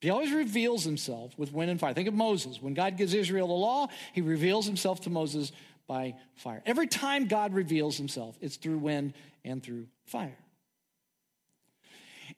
He 0.00 0.10
always 0.10 0.32
reveals 0.32 0.84
himself 0.84 1.36
with 1.36 1.52
wind 1.52 1.70
and 1.70 1.80
fire. 1.80 1.92
Think 1.92 2.08
of 2.08 2.14
Moses. 2.14 2.62
When 2.62 2.74
God 2.74 2.96
gives 2.96 3.14
Israel 3.14 3.48
the 3.48 3.54
law, 3.54 3.88
he 4.12 4.20
reveals 4.20 4.66
himself 4.66 5.00
to 5.02 5.10
Moses 5.10 5.50
by 5.88 6.14
fire. 6.34 6.62
Every 6.66 6.86
time 6.86 7.26
God 7.26 7.52
reveals 7.52 7.96
himself, 7.96 8.38
it's 8.40 8.56
through 8.56 8.78
wind 8.78 9.14
and 9.44 9.62
through 9.62 9.86
fire. 10.04 10.38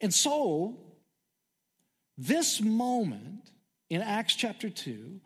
And 0.00 0.14
so, 0.14 0.78
this 2.16 2.60
moment 2.62 3.50
in 3.90 4.00
Acts 4.00 4.34
chapter 4.34 4.70
2, 4.70 5.20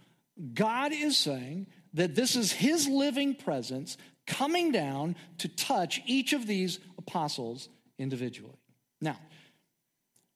God 0.55 0.93
is 0.93 1.17
saying 1.17 1.69
that 1.93 2.17
this 2.17 2.35
is 2.35 2.51
his 2.51 2.89
living 2.89 3.37
presence 3.37 3.97
coming 4.27 4.73
down 4.73 5.17
to 5.39 5.49
touch 5.49 6.01
each 6.07 6.33
of 6.33 6.47
these 6.47 6.79
apostles 6.99 7.69
individually. 7.99 8.59
Now, 9.01 9.19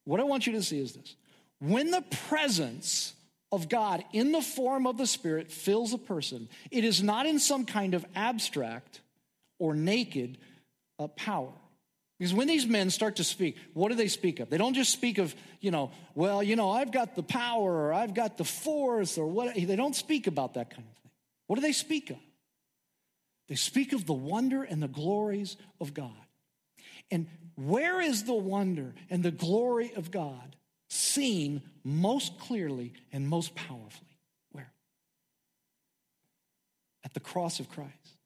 what 0.05 0.21
I 0.21 0.25
want 0.25 0.47
you 0.47 0.53
to 0.55 0.63
see 0.63 0.81
is 0.81 0.93
this 0.93 1.17
when 1.61 1.91
the 1.91 2.05
presence 2.29 3.15
of 3.51 3.69
God 3.69 4.05
in 4.13 4.33
the 4.33 4.43
form 4.43 4.87
of 4.87 4.99
the 4.99 5.07
Spirit 5.07 5.51
fills 5.51 5.93
a 5.93 5.99
person, 5.99 6.49
it 6.71 6.85
is 6.85 7.03
not 7.03 7.27
in 7.27 7.39
some 7.39 7.65
kind 7.65 7.95
of 7.95 8.05
abstract 8.15 9.01
or 9.59 9.75
naked 9.75 10.39
uh, 10.99 11.09
power. 11.09 11.53
Because 12.19 12.35
when 12.35 12.49
these 12.49 12.67
men 12.67 12.91
start 12.91 13.17
to 13.17 13.25
speak, 13.25 13.57
what 13.75 13.91
do 13.91 13.95
they 13.95 14.09
speak 14.09 14.41
of? 14.41 14.51
They 14.51 14.59
don't 14.59 14.75
just 14.75 14.93
speak 14.93 15.19
of, 15.19 15.35
you 15.61 15.71
know, 15.71 15.93
well, 16.15 16.43
you 16.43 16.57
know, 16.57 16.71
I've 16.71 16.91
got 16.91 17.15
the 17.15 17.23
power 17.23 17.87
or 17.87 17.93
I've 17.93 18.13
got 18.13 18.37
the 18.37 18.45
force 18.45 19.19
or 19.19 19.27
what. 19.27 19.55
They 19.55 19.77
don't 19.77 19.95
speak 19.95 20.27
about 20.27 20.55
that 20.55 20.71
kind 20.71 20.83
of 20.83 21.03
thing. 21.03 21.11
What 21.47 21.57
do 21.57 21.63
they 21.63 21.73
speak 21.73 22.11
of? 22.11 22.17
They 23.49 23.55
speak 23.55 23.93
of 23.93 24.07
the 24.07 24.13
wonder 24.13 24.63
and 24.63 24.83
the 24.83 24.89
glories 24.89 25.57
of 25.81 25.95
God. 25.95 26.13
And 27.11 27.27
where 27.55 28.01
is 28.01 28.25
the 28.25 28.35
wonder 28.35 28.95
and 29.09 29.23
the 29.23 29.31
glory 29.31 29.93
of 29.97 30.11
God 30.11 30.57
seen 30.89 31.63
most 31.83 32.39
clearly 32.39 32.93
and 33.13 33.27
most 33.27 33.55
powerfully? 33.55 34.19
Where? 34.53 34.71
At 37.05 37.15
the 37.15 37.21
cross 37.21 37.59
of 37.59 37.71
Christ, 37.71 38.19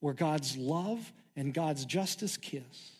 where 0.00 0.14
God's 0.14 0.56
love 0.56 1.12
and 1.34 1.54
God's 1.54 1.86
justice 1.86 2.36
kiss, 2.36 2.92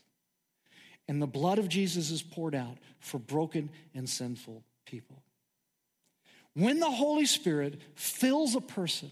and 1.09 1.21
the 1.21 1.27
blood 1.27 1.59
of 1.59 1.69
Jesus 1.69 2.11
is 2.11 2.23
poured 2.23 2.55
out 2.55 2.79
for 2.99 3.19
broken 3.19 3.71
and 3.95 4.09
sinful 4.09 4.65
people. 4.87 5.23
When 6.55 6.81
the 6.81 6.91
Holy 6.91 7.27
Spirit 7.27 7.81
fills 7.95 8.57
a 8.57 8.61
person, 8.63 9.11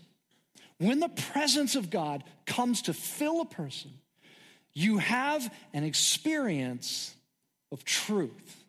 when 0.85 1.01
the 1.01 1.09
presence 1.09 1.77
of 1.77 1.91
God 1.91 2.23
comes 2.47 2.83
to 2.83 2.93
fill 2.93 3.41
a 3.41 3.47
person, 3.47 3.91
you 4.75 4.99
have 4.99 5.53
an 5.73 5.85
experience 5.85 7.15
of 7.73 7.85
truth. 7.85 8.65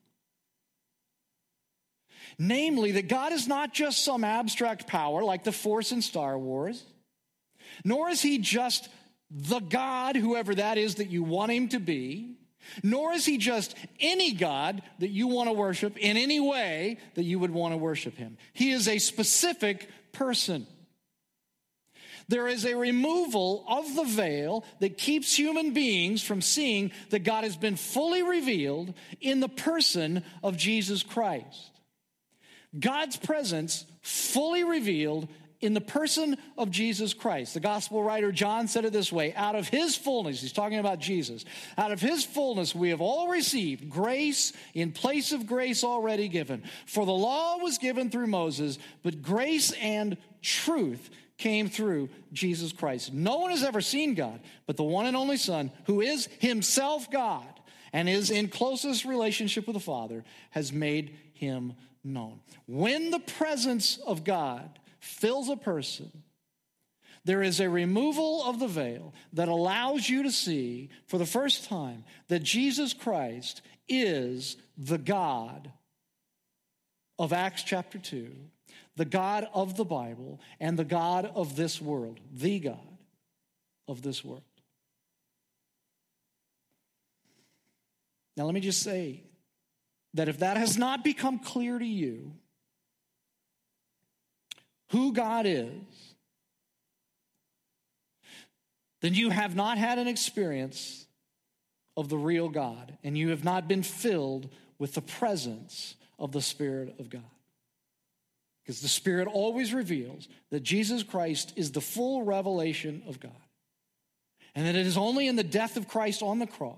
Namely, 2.38 2.94
that 2.94 3.08
God 3.08 3.32
is 3.32 3.48
not 3.48 3.74
just 3.74 4.04
some 4.04 4.24
abstract 4.24 4.88
power 4.88 5.24
like 5.24 5.44
the 5.44 5.52
Force 5.52 5.92
in 5.92 6.02
Star 6.02 6.38
Wars, 6.38 6.84
nor 7.84 8.10
is 8.10 8.22
He 8.22 8.38
just 8.38 8.90
the 9.32 9.60
God, 9.60 10.16
whoever 10.16 10.56
that 10.56 10.78
is 10.78 10.96
that 10.96 11.10
you 11.10 11.24
want 11.24 11.52
Him 11.52 11.70
to 11.70 11.80
be, 11.80 12.36
nor 12.84 13.14
is 13.14 13.26
He 13.26 13.38
just 13.38 13.76
any 14.00 14.34
God 14.34 14.82
that 15.00 15.10
you 15.10 15.28
want 15.28 15.50
to 15.50 15.54
worship 15.54 15.98
in 15.98 16.18
any 16.18 16.40
way 16.40 16.98
that 17.16 17.24
you 17.24 17.40
would 17.40 17.52
want 17.52 17.74
to 17.74 17.78
worship 17.78 18.16
Him. 18.16 18.38
He 18.54 18.72
is 18.72 18.88
a 18.88 19.00
specific 19.00 19.90
person. 20.12 20.68
There 22.28 22.48
is 22.48 22.66
a 22.66 22.76
removal 22.76 23.64
of 23.68 23.96
the 23.96 24.04
veil 24.04 24.66
that 24.80 24.98
keeps 24.98 25.38
human 25.38 25.74
beings 25.74 26.24
from 26.24 26.42
seeing 26.42 26.92
that 27.10 27.24
God 27.24 27.44
has 27.44 27.56
been 27.56 27.76
fully 27.76 28.24
revealed 28.24 28.94
in 29.22 29.40
the 29.40 29.50
person 29.50 30.24
of 30.44 30.58
Jesus 30.58 31.04
Christ. 31.04 31.72
God's 32.78 33.16
presence 33.16 33.86
fully 34.02 34.64
revealed 34.64 35.28
in 35.62 35.74
the 35.74 35.82
person 35.82 36.38
of 36.58 36.70
Jesus 36.70 37.14
Christ. 37.14 37.54
The 37.54 37.60
gospel 37.60 38.04
writer 38.04 38.32
John 38.32 38.68
said 38.68 38.86
it 38.86 38.94
this 38.94 39.12
way 39.12 39.34
out 39.34 39.56
of 39.56 39.68
his 39.68 39.96
fullness, 39.96 40.42
he's 40.42 40.52
talking 40.52 40.80
about 40.80 41.00
Jesus, 41.00 41.46
out 41.78 41.92
of 41.92 42.02
his 42.02 42.24
fullness 42.24 42.76
we 42.76 42.90
have 42.90 43.02
all 43.02 43.30
received 43.30 43.90
grace 43.90 44.52
in 44.74 44.92
place 44.92 45.32
of 45.32 45.48
grace 45.48 45.84
already 45.84 46.28
given. 46.28 46.64
For 46.86 47.06
the 47.06 47.14
law 47.14 47.58
was 47.58 47.78
given 47.78 48.10
through 48.10 48.28
Moses, 48.28 48.78
but 49.04 49.22
grace 49.22 49.72
and 49.72 50.18
truth 50.42 51.10
came 51.38 51.68
through 51.68 52.10
Jesus 52.32 52.72
Christ. 52.72 53.14
No 53.14 53.38
one 53.38 53.52
has 53.52 53.64
ever 53.64 53.82
seen 53.82 54.14
God, 54.14 54.40
but 54.66 54.78
the 54.78 54.84
one 54.84 55.06
and 55.06 55.18
only 55.18 55.38
Son, 55.38 55.72
who 55.86 56.02
is 56.02 56.28
himself 56.40 57.12
God 57.12 57.48
and 57.92 58.08
is 58.08 58.32
in 58.32 58.48
closest 58.48 59.06
relationship 59.06 59.68
with 59.68 59.76
the 59.76 59.80
Father, 59.80 60.24
has 60.52 60.72
made 60.72 61.18
him 61.34 61.74
known. 62.04 62.40
When 62.68 63.12
the 63.12 63.20
presence 63.20 63.98
of 63.98 64.24
God 64.24 64.80
fills 65.00 65.50
a 65.50 65.58
person, 65.58 66.24
there 67.26 67.42
is 67.42 67.60
a 67.60 67.70
removal 67.70 68.44
of 68.46 68.60
the 68.60 68.68
veil 68.68 69.14
that 69.34 69.48
allows 69.48 70.08
you 70.08 70.24
to 70.24 70.32
see 70.32 70.90
for 71.08 71.18
the 71.18 71.26
first 71.26 71.68
time 71.68 72.04
that 72.28 72.44
Jesus 72.44 72.94
Christ 72.94 73.62
is 73.90 74.58
the 74.78 75.00
God 75.00 75.72
of 77.18 77.34
Acts 77.34 77.64
chapter 77.64 77.98
2 77.98 78.32
the 78.98 79.06
God 79.06 79.48
of 79.54 79.76
the 79.76 79.86
Bible 79.86 80.40
and 80.60 80.80
the 80.80 80.86
God 80.86 81.30
of 81.36 81.56
this 81.56 81.82
world, 81.82 82.20
the 82.34 82.60
God 82.60 82.98
of 83.88 84.02
this 84.02 84.24
world. 84.24 84.42
Now, 88.38 88.46
let 88.46 88.54
me 88.54 88.62
just 88.62 88.82
say 88.82 89.24
that 90.14 90.30
if 90.30 90.40
that 90.40 90.58
has 90.58 90.78
not 90.78 91.04
become 91.04 91.40
clear 91.40 91.78
to 91.78 91.86
you, 91.86 92.34
who 94.92 95.14
God 95.14 95.46
is, 95.46 95.70
then 99.02 99.14
you 99.14 99.30
have 99.30 99.56
not 99.56 99.78
had 99.78 100.00
an 100.00 100.08
experience 100.08 101.06
of 101.98 102.10
the 102.10 102.18
real 102.18 102.50
God, 102.50 102.98
and 103.04 103.18
you 103.18 103.30
have 103.30 103.44
not 103.44 103.68
been 103.68 103.84
filled 103.84 104.50
with 104.80 104.94
the 104.94 105.02
presence 105.02 105.96
of 106.20 106.32
the 106.32 106.42
Spirit 106.42 106.96
of 107.00 107.10
God. 107.10 107.22
Because 108.64 108.82
the 108.82 108.88
Spirit 108.88 109.28
always 109.28 109.74
reveals 109.74 110.28
that 110.50 110.64
Jesus 110.64 111.04
Christ 111.04 111.54
is 111.56 111.72
the 111.72 111.82
full 111.82 112.24
revelation 112.24 113.04
of 113.08 113.20
God. 113.20 113.32
And 114.56 114.66
that 114.66 114.76
it 114.76 114.88
is 114.88 114.98
only 114.98 115.28
in 115.28 115.36
the 115.36 115.44
death 115.44 115.78
of 115.78 115.88
Christ 115.88 116.24
on 116.24 116.40
the 116.40 116.48
cross 116.48 116.78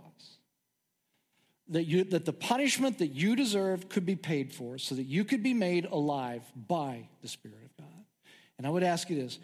that, 1.70 1.84
you, 1.84 2.04
that 2.06 2.26
the 2.26 2.34
punishment 2.34 3.00
that 3.00 3.08
you 3.08 3.36
deserved 3.36 3.90
could 3.90 4.06
be 4.06 4.16
paid 4.16 4.54
for 4.54 4.78
so 4.78 4.96
that 4.96 5.04
you 5.04 5.24
could 5.24 5.44
be 5.44 5.54
made 5.54 5.86
alive 5.86 6.44
by 6.56 7.08
the 7.22 7.28
Spirit 7.28 7.60
of 7.64 7.78
God. 7.78 8.06
And 8.58 8.66
I 8.66 8.70
would 8.70 8.84
ask 8.84 9.10
you 9.10 9.16
this 9.16 9.40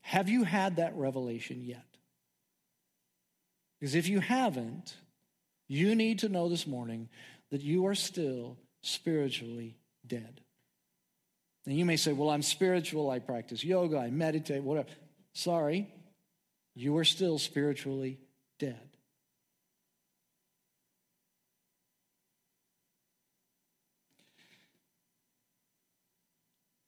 have 0.00 0.28
you 0.28 0.44
had 0.44 0.76
that 0.76 0.96
revelation 0.96 1.62
yet? 1.62 1.84
Because 3.78 3.94
if 3.94 4.08
you 4.08 4.20
haven't, 4.20 4.96
you 5.68 5.94
need 5.94 6.20
to 6.20 6.28
know 6.28 6.48
this 6.48 6.66
morning 6.66 7.08
that 7.50 7.60
you 7.60 7.86
are 7.86 7.94
still 7.94 8.56
spiritually 8.82 9.76
dead. 10.06 10.40
And 11.66 11.76
you 11.76 11.84
may 11.84 11.96
say, 11.96 12.12
Well, 12.12 12.30
I'm 12.30 12.42
spiritual, 12.42 13.10
I 13.10 13.18
practice 13.18 13.62
yoga, 13.62 13.98
I 13.98 14.10
meditate, 14.10 14.62
whatever. 14.62 14.88
Sorry, 15.32 15.88
you 16.74 16.96
are 16.96 17.04
still 17.04 17.38
spiritually 17.38 18.18
dead. 18.58 18.88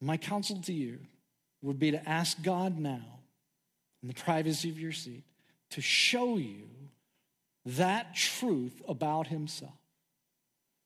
My 0.01 0.17
counsel 0.17 0.59
to 0.63 0.73
you 0.73 0.99
would 1.61 1.77
be 1.77 1.91
to 1.91 2.09
ask 2.09 2.41
God 2.41 2.79
now, 2.79 3.19
in 4.01 4.07
the 4.07 4.15
privacy 4.15 4.69
of 4.69 4.79
your 4.79 4.91
seat, 4.91 5.23
to 5.69 5.81
show 5.81 6.37
you 6.37 6.63
that 7.65 8.15
truth 8.15 8.81
about 8.87 9.27
Himself, 9.27 9.77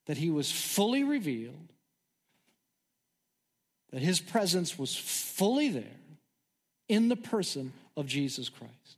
that 0.05 0.17
He 0.17 0.29
was 0.29 0.51
fully 0.51 1.03
revealed 1.03 1.73
that 3.95 4.01
his 4.01 4.19
presence 4.19 4.77
was 4.77 4.93
fully 4.93 5.69
there 5.69 6.01
in 6.89 7.07
the 7.07 7.15
person 7.15 7.71
of 7.95 8.05
Jesus 8.05 8.49
Christ. 8.49 8.97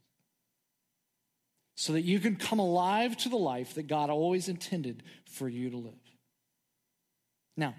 So 1.76 1.92
that 1.92 2.02
you 2.02 2.18
can 2.18 2.34
come 2.34 2.58
alive 2.58 3.16
to 3.18 3.28
the 3.28 3.36
life 3.36 3.74
that 3.74 3.86
God 3.86 4.10
always 4.10 4.48
intended 4.48 5.04
for 5.24 5.48
you 5.48 5.70
to 5.70 5.76
live. 5.76 5.94
Now, 7.56 7.76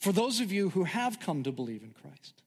for 0.00 0.10
those 0.10 0.40
of 0.40 0.50
you 0.50 0.70
who 0.70 0.82
have 0.82 1.20
come 1.20 1.44
to 1.44 1.52
believe 1.52 1.84
in 1.84 1.92
Christ, 1.92 2.42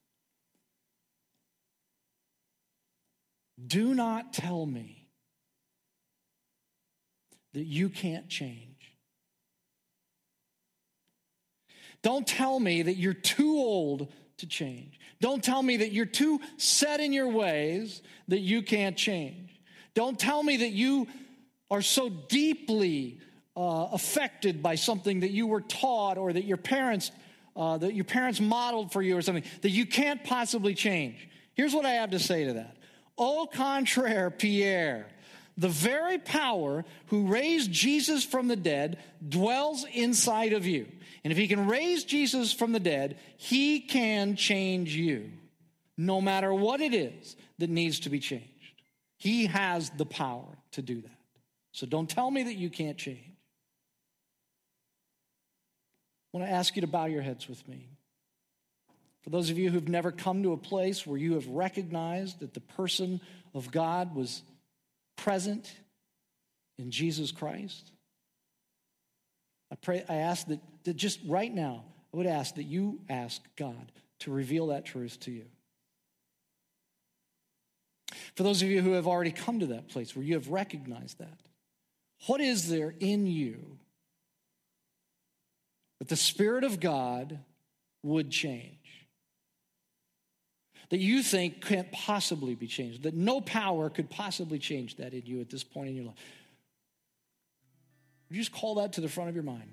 do 3.66 3.94
not 3.94 4.34
tell 4.34 4.66
me 4.66 5.06
that 7.54 7.64
you 7.64 7.88
can't 7.88 8.28
change. 8.28 8.79
Don't 12.02 12.26
tell 12.26 12.58
me 12.58 12.82
that 12.82 12.96
you're 12.96 13.14
too 13.14 13.56
old 13.56 14.12
to 14.38 14.46
change. 14.46 14.98
Don't 15.20 15.44
tell 15.44 15.62
me 15.62 15.78
that 15.78 15.92
you're 15.92 16.06
too 16.06 16.40
set 16.56 17.00
in 17.00 17.12
your 17.12 17.28
ways 17.28 18.02
that 18.28 18.40
you 18.40 18.62
can't 18.62 18.96
change. 18.96 19.50
Don't 19.94 20.18
tell 20.18 20.42
me 20.42 20.58
that 20.58 20.70
you 20.70 21.08
are 21.70 21.82
so 21.82 22.08
deeply 22.08 23.18
uh, 23.56 23.88
affected 23.92 24.62
by 24.62 24.76
something 24.76 25.20
that 25.20 25.30
you 25.30 25.46
were 25.46 25.60
taught 25.60 26.16
or 26.16 26.32
that 26.32 26.44
your 26.44 26.56
parents 26.56 27.10
uh, 27.56 27.76
that 27.76 27.94
your 27.94 28.04
parents 28.04 28.40
modeled 28.40 28.92
for 28.92 29.02
you 29.02 29.16
or 29.16 29.22
something 29.22 29.44
that 29.62 29.70
you 29.70 29.84
can't 29.84 30.22
possibly 30.24 30.72
change. 30.72 31.28
Here's 31.54 31.74
what 31.74 31.84
I 31.84 31.92
have 31.92 32.10
to 32.10 32.18
say 32.18 32.44
to 32.44 32.54
that. 32.54 32.76
Au 33.18 33.46
contraire, 33.46 34.30
Pierre, 34.30 35.06
the 35.56 35.68
very 35.68 36.18
power 36.18 36.84
who 37.06 37.26
raised 37.26 37.70
Jesus 37.70 38.24
from 38.24 38.48
the 38.48 38.56
dead 38.56 38.98
dwells 39.26 39.84
inside 39.92 40.52
of 40.52 40.66
you. 40.66 40.86
And 41.22 41.32
if 41.32 41.38
he 41.38 41.48
can 41.48 41.66
raise 41.66 42.04
Jesus 42.04 42.52
from 42.52 42.72
the 42.72 42.80
dead, 42.80 43.18
he 43.36 43.80
can 43.80 44.36
change 44.36 44.94
you, 44.94 45.30
no 45.98 46.20
matter 46.20 46.52
what 46.54 46.80
it 46.80 46.94
is 46.94 47.36
that 47.58 47.68
needs 47.68 48.00
to 48.00 48.10
be 48.10 48.20
changed. 48.20 48.46
He 49.18 49.46
has 49.46 49.90
the 49.90 50.06
power 50.06 50.56
to 50.72 50.82
do 50.82 51.02
that. 51.02 51.18
So 51.72 51.86
don't 51.86 52.08
tell 52.08 52.30
me 52.30 52.44
that 52.44 52.54
you 52.54 52.70
can't 52.70 52.96
change. 52.96 53.18
I 56.32 56.38
want 56.38 56.48
to 56.48 56.52
ask 56.52 56.74
you 56.76 56.80
to 56.80 56.88
bow 56.88 57.06
your 57.06 57.22
heads 57.22 57.48
with 57.48 57.66
me. 57.68 57.88
For 59.22 59.30
those 59.30 59.50
of 59.50 59.58
you 59.58 59.70
who've 59.70 59.88
never 59.88 60.10
come 60.10 60.42
to 60.42 60.52
a 60.52 60.56
place 60.56 61.06
where 61.06 61.18
you 61.18 61.34
have 61.34 61.46
recognized 61.48 62.40
that 62.40 62.54
the 62.54 62.60
person 62.60 63.20
of 63.54 63.70
God 63.70 64.14
was 64.14 64.42
present 65.20 65.70
in 66.78 66.90
Jesus 66.90 67.30
Christ, 67.30 67.92
I 69.70 69.76
pray, 69.76 70.04
I 70.08 70.16
ask 70.16 70.46
that, 70.48 70.60
that 70.84 70.96
just 70.96 71.20
right 71.26 71.52
now, 71.52 71.84
I 72.12 72.16
would 72.16 72.26
ask 72.26 72.56
that 72.56 72.64
you 72.64 73.00
ask 73.08 73.40
God 73.56 73.92
to 74.20 74.32
reveal 74.32 74.68
that 74.68 74.84
truth 74.84 75.20
to 75.20 75.30
you. 75.30 75.44
For 78.34 78.42
those 78.42 78.62
of 78.62 78.68
you 78.68 78.82
who 78.82 78.92
have 78.92 79.06
already 79.06 79.30
come 79.30 79.60
to 79.60 79.66
that 79.66 79.88
place 79.88 80.16
where 80.16 80.24
you 80.24 80.34
have 80.34 80.48
recognized 80.48 81.18
that, 81.18 81.38
what 82.26 82.40
is 82.40 82.68
there 82.68 82.94
in 82.98 83.26
you 83.26 83.78
that 85.98 86.08
the 86.08 86.16
Spirit 86.16 86.64
of 86.64 86.80
God 86.80 87.38
would 88.02 88.30
change? 88.30 88.79
That 90.90 90.98
you 90.98 91.22
think 91.22 91.64
can't 91.64 91.90
possibly 91.92 92.54
be 92.54 92.66
changed, 92.66 93.04
that 93.04 93.14
no 93.14 93.40
power 93.40 93.88
could 93.90 94.10
possibly 94.10 94.58
change 94.58 94.96
that 94.96 95.14
in 95.14 95.22
you 95.24 95.40
at 95.40 95.48
this 95.48 95.64
point 95.64 95.88
in 95.88 95.96
your 95.96 96.04
life. 96.04 96.16
Would 98.28 98.36
you 98.36 98.42
just 98.42 98.52
call 98.52 98.76
that 98.76 98.92
to 98.94 99.00
the 99.00 99.08
front 99.08 99.28
of 99.28 99.34
your 99.34 99.44
mind? 99.44 99.70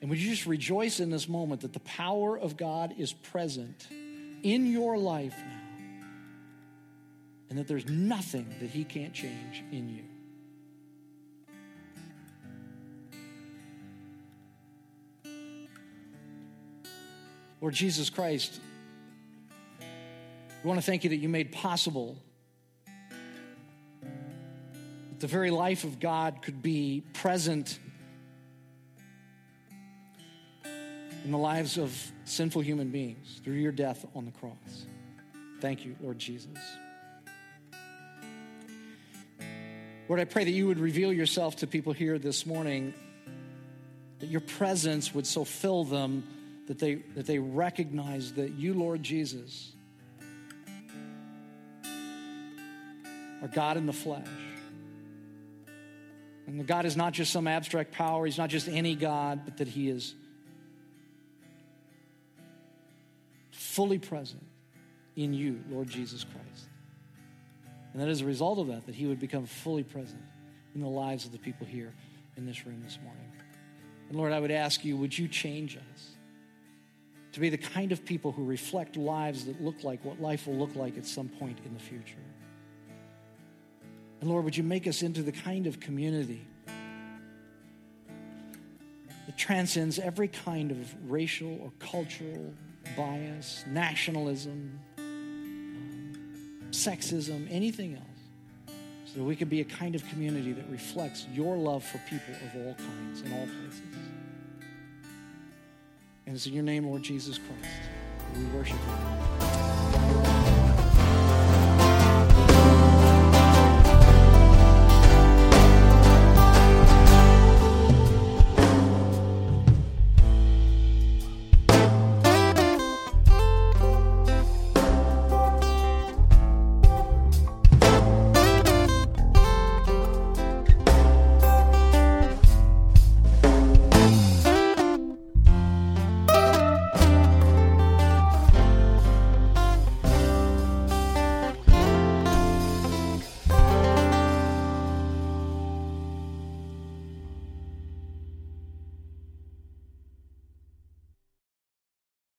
And 0.00 0.08
would 0.08 0.18
you 0.18 0.30
just 0.30 0.46
rejoice 0.46 1.00
in 1.00 1.10
this 1.10 1.28
moment 1.28 1.62
that 1.62 1.72
the 1.72 1.80
power 1.80 2.38
of 2.38 2.56
God 2.56 2.94
is 2.96 3.12
present 3.12 3.86
in 4.42 4.66
your 4.66 4.96
life 4.96 5.36
now? 5.36 5.56
And 7.50 7.58
that 7.58 7.68
there's 7.68 7.88
nothing 7.88 8.46
that 8.60 8.70
He 8.70 8.84
can't 8.84 9.12
change 9.12 9.62
in 9.72 9.88
you. 9.90 10.04
Lord 17.60 17.74
Jesus 17.74 18.08
Christ, 18.08 18.60
we 20.62 20.68
want 20.68 20.78
to 20.78 20.84
thank 20.84 21.04
you 21.04 21.10
that 21.10 21.16
you 21.16 21.28
made 21.28 21.52
possible 21.52 22.18
that 25.10 25.20
the 25.20 25.26
very 25.26 25.50
life 25.50 25.84
of 25.84 25.98
God 25.98 26.42
could 26.42 26.60
be 26.60 27.02
present 27.14 27.78
in 31.24 31.30
the 31.30 31.38
lives 31.38 31.78
of 31.78 31.94
sinful 32.24 32.60
human 32.62 32.90
beings 32.90 33.40
through 33.42 33.54
your 33.54 33.72
death 33.72 34.04
on 34.14 34.26
the 34.26 34.32
cross. 34.32 34.86
Thank 35.60 35.84
you, 35.84 35.96
Lord 36.00 36.18
Jesus. 36.18 36.56
Lord, 40.08 40.20
I 40.20 40.24
pray 40.24 40.44
that 40.44 40.50
you 40.50 40.66
would 40.66 40.78
reveal 40.78 41.12
yourself 41.12 41.56
to 41.56 41.66
people 41.66 41.92
here 41.92 42.18
this 42.18 42.44
morning, 42.44 42.92
that 44.18 44.28
your 44.28 44.40
presence 44.40 45.14
would 45.14 45.26
so 45.26 45.44
fill 45.44 45.84
them 45.84 46.24
that 46.66 46.78
they, 46.78 46.96
that 47.14 47.26
they 47.26 47.38
recognize 47.38 48.34
that 48.34 48.52
you, 48.52 48.74
Lord 48.74 49.02
Jesus, 49.02 49.72
are 53.42 53.48
God 53.48 53.76
in 53.76 53.86
the 53.86 53.92
flesh 53.92 54.26
and 56.58 56.66
God 56.66 56.84
is 56.84 56.96
not 56.96 57.12
just 57.12 57.32
some 57.32 57.46
abstract 57.46 57.92
power, 57.92 58.26
He's 58.26 58.38
not 58.38 58.50
just 58.50 58.68
any 58.68 58.96
God, 58.96 59.42
but 59.44 59.58
that 59.58 59.68
He 59.68 59.88
is 59.88 60.14
fully 63.52 63.98
present 63.98 64.42
in 65.16 65.32
you, 65.32 65.60
Lord 65.70 65.88
Jesus 65.88 66.24
Christ. 66.24 66.68
And 67.92 68.02
that 68.02 68.08
as 68.08 68.20
a 68.20 68.24
result 68.24 68.58
of 68.58 68.68
that, 68.68 68.86
that 68.86 68.94
He 68.94 69.06
would 69.06 69.20
become 69.20 69.46
fully 69.46 69.84
present 69.84 70.22
in 70.74 70.80
the 70.80 70.88
lives 70.88 71.24
of 71.24 71.32
the 71.32 71.38
people 71.38 71.66
here 71.66 71.92
in 72.36 72.46
this 72.46 72.66
room 72.66 72.82
this 72.84 72.98
morning. 73.02 73.32
And 74.08 74.18
Lord, 74.18 74.32
I 74.32 74.40
would 74.40 74.50
ask 74.50 74.84
you, 74.84 74.96
would 74.96 75.16
you 75.16 75.28
change 75.28 75.76
us 75.76 76.10
to 77.32 77.38
be 77.38 77.48
the 77.48 77.58
kind 77.58 77.92
of 77.92 78.04
people 78.04 78.32
who 78.32 78.44
reflect 78.44 78.96
lives 78.96 79.44
that 79.44 79.62
look 79.62 79.84
like 79.84 80.04
what 80.04 80.20
life 80.20 80.48
will 80.48 80.56
look 80.56 80.74
like 80.74 80.98
at 80.98 81.06
some 81.06 81.28
point 81.28 81.58
in 81.64 81.74
the 81.74 81.80
future? 81.80 82.16
And 84.20 84.28
Lord, 84.28 84.44
would 84.44 84.56
you 84.56 84.62
make 84.62 84.86
us 84.86 85.02
into 85.02 85.22
the 85.22 85.32
kind 85.32 85.66
of 85.66 85.80
community 85.80 86.46
that 89.26 89.36
transcends 89.38 89.98
every 89.98 90.28
kind 90.28 90.70
of 90.70 91.10
racial 91.10 91.58
or 91.62 91.72
cultural 91.78 92.52
bias, 92.96 93.64
nationalism, 93.68 94.78
um, 94.98 96.12
sexism, 96.70 97.46
anything 97.50 97.94
else, 97.94 98.04
so 99.06 99.20
that 99.20 99.24
we 99.24 99.36
can 99.36 99.48
be 99.48 99.60
a 99.60 99.64
kind 99.64 99.94
of 99.94 100.06
community 100.08 100.52
that 100.52 100.68
reflects 100.68 101.26
your 101.32 101.56
love 101.56 101.82
for 101.82 101.98
people 102.08 102.34
of 102.34 102.66
all 102.66 102.74
kinds 102.74 103.22
in 103.22 103.32
all 103.32 103.46
places. 103.46 103.80
And 106.26 106.36
it's 106.36 106.46
in 106.46 106.52
your 106.52 106.62
name, 106.62 106.84
Lord 106.86 107.02
Jesus 107.02 107.38
Christ, 107.38 107.74
we 108.36 108.44
worship 108.56 108.76
you. 108.76 110.09